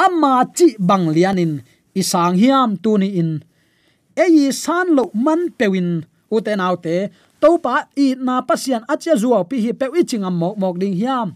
amma 0.04 0.32
chi 0.56 0.68
bang 0.88 1.06
lianin, 1.14 1.52
isang 2.00 2.34
hiam 2.40 2.70
tu 2.82 2.90
ni 3.00 3.08
in. 3.20 3.30
Ei 4.14 4.50
san 4.62 4.86
lo 4.96 5.04
man 5.24 5.40
pewin, 5.58 5.90
uten 6.34 6.60
autte 6.66 6.96
to 7.40 7.50
pa 7.64 7.74
i 8.04 8.06
na 8.26 8.34
pasian 8.48 8.82
acha 8.92 9.14
zuaw 9.22 9.42
pi 9.50 9.56
hi 9.64 9.72
pe 9.80 9.86
i 9.98 10.02
chingam 10.08 10.34
mok 10.42 10.56
mok 10.62 10.76
ding 10.82 10.96
hiam. 11.00 11.28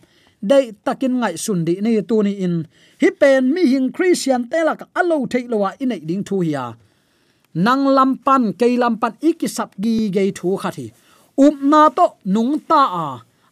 Dei 0.51 0.65
takin 0.85 1.15
ngai 1.21 1.35
sun 1.45 1.61
di 1.67 1.75
ni 1.85 1.93
tu 2.09 2.17
ni 2.27 2.33
in. 2.47 2.55
Hi 3.01 3.09
pen 3.21 3.43
mi 3.55 3.63
hing 3.73 3.89
christian 3.97 4.43
telak 4.51 4.81
alo 4.99 5.17
thei 5.33 5.45
lowa 5.53 5.71
in 5.83 5.93
ding 6.09 6.25
thu 6.29 6.37
hiya 6.47 6.67
nang 7.55 7.85
lampan 7.85 8.57
ke 8.57 8.67
lampan 8.81 9.13
ikisap 9.21 9.77
gi 9.83 10.09
ge 10.15 10.33
thu 10.39 10.57
khathi. 10.57 10.87
Um 11.37 11.57
na 11.71 11.89
to 11.89 12.07
nung 12.25 12.61
ta 12.69 12.83
a. 13.07 13.09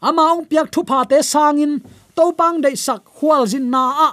Ama 0.08 0.22
ong 0.32 0.44
piak 0.48 0.68
thu 0.72 0.80
pha 0.88 1.04
te 1.10 1.18
sangin 1.32 1.72
to 2.16 2.24
pang 2.38 2.60
dei 2.64 2.76
sak 2.86 3.00
khwal 3.16 3.44
jin 3.50 3.70
na 3.70 3.82
a 4.06 4.10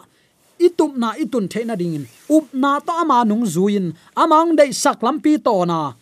itup 0.59 0.95
na 0.95 1.13
itun 1.15 1.47
theina 1.47 1.75
dingin. 1.77 2.05
Up 2.29 2.53
na 2.53 2.79
to 2.79 2.91
ama 2.91 3.25
nung 3.25 3.45
zuin. 3.45 3.93
Amang 4.15 4.55
dei 4.55 4.71
sak 4.71 5.01
lampi 5.01 5.37
to 5.43 5.65
na. 5.65 5.93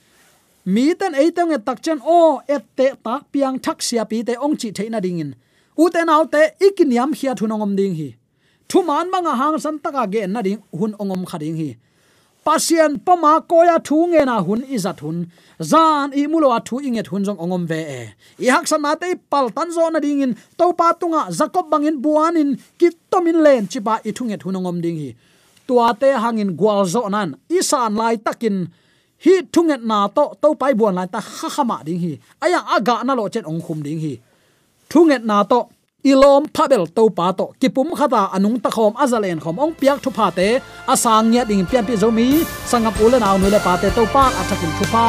Mi 0.65 0.93
ten 0.95 1.13
eiteng 1.13 1.53
e 1.53 1.57
tak 1.57 1.81
chen 1.81 1.99
o 2.03 2.41
ette 2.47 2.97
tak 3.03 3.31
piang 3.31 3.57
thak 3.59 3.81
sia 3.81 4.05
pi 4.05 4.23
te 4.23 4.33
ong 4.35 4.55
chi 4.57 4.71
theina 4.71 4.99
dingin. 5.01 5.35
U 5.77 5.89
te 5.89 6.01
nau 6.05 6.25
te 6.25 6.41
ikiniam 6.59 7.13
hia 7.13 7.35
thunongom 7.35 7.75
ding 7.75 7.95
hi. 7.95 8.15
Thu 8.69 8.81
man 8.81 9.11
manga 9.11 9.33
hang 9.35 9.59
san 9.59 9.77
taka 9.79 10.07
ge 10.13 10.27
na 10.27 10.41
ding 10.41 10.61
hun 10.73 10.93
ongom 11.01 11.25
khading 11.29 11.57
hi 11.61 11.69
pasien 12.45 12.99
pama 13.05 13.41
koya 13.49 13.77
thu 13.87 13.97
nge 14.11 14.21
na 14.29 14.35
hun 14.45 14.61
izat 14.75 14.99
hun. 15.03 15.17
Zan 15.71 16.13
i 16.13 16.27
mulo 16.31 16.47
a 16.57 16.59
thu 16.67 16.75
inget 16.87 17.07
hun 17.11 17.23
jong 17.27 17.39
ongom 17.43 17.63
ve 17.71 17.79
e. 17.99 18.01
I 18.45 18.47
hak 18.53 18.67
san 18.67 18.85
te 19.01 19.07
pal 19.31 19.49
tan 19.55 19.69
zo 19.75 19.89
na 19.89 19.99
ding 19.99 20.21
in. 20.25 20.33
To 20.57 20.65
pa 20.79 20.87
tunga 20.93 21.21
jacob 21.37 21.65
bangin 21.71 21.97
buanin 22.03 22.49
kit 22.79 22.95
tomin 23.11 23.39
len 23.45 23.63
chipa 23.71 23.93
i 24.07 24.11
thunget 24.17 24.41
hun 24.45 24.57
ongom 24.59 24.77
ding 24.83 24.97
hi. 25.01 25.09
Tua 25.67 25.87
te 26.01 26.09
hangin 26.23 26.51
gwal 26.59 26.85
zo 26.93 27.01
nan. 27.15 27.29
Isan 27.49 27.95
lai 27.99 28.15
takin 28.25 28.57
hi 29.23 29.33
thunget 29.53 29.81
na 29.89 30.07
to 30.15 30.23
to 30.41 30.47
pai 30.61 30.73
buan 30.79 30.95
lai 30.99 31.07
ta 31.13 31.19
kha 31.19 31.63
ma 31.69 31.77
ding 31.87 31.99
hi. 32.03 32.13
Aya 32.43 32.59
aga 32.75 32.95
na 33.03 33.13
lo 33.19 33.27
chen 33.33 33.45
ong 33.51 33.61
khum 33.65 33.79
ding 33.81 33.99
hi. 34.05 34.13
Thunget 34.91 35.23
na 35.29 35.43
to 35.51 35.59
ilom 36.11 36.43
phabel 36.55 36.83
to 36.95 37.03
pa 37.17 37.27
to 37.39 37.45
kipum 37.61 37.89
khata 37.99 38.21
anung 38.35 38.57
ta 38.63 38.69
khom 38.75 38.93
azalen 39.03 39.39
khom 39.43 39.55
ong 39.63 39.73
piak 39.79 39.97
thu 40.03 40.09
pha 40.17 40.27
te 40.37 40.47
asang 40.93 41.25
nya 41.31 41.41
ding 41.49 41.65
pian 41.69 41.83
pi 41.87 41.93
zomi 42.01 42.27
sangap 42.71 42.95
ule 43.03 43.17
naw 43.19 43.35
nu 43.41 43.47
le 43.53 43.59
pa 43.65 43.73
te 43.81 43.87
to 43.97 44.03
pa 44.15 44.23
athakin 44.41 44.71
thu 44.77 44.85
pa 44.93 45.05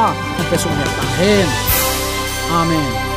pe 0.49 0.55
sung 0.63 0.77
ya 0.79 0.87
ta 0.97 1.03
hen 1.17 1.47
amen 2.59 3.16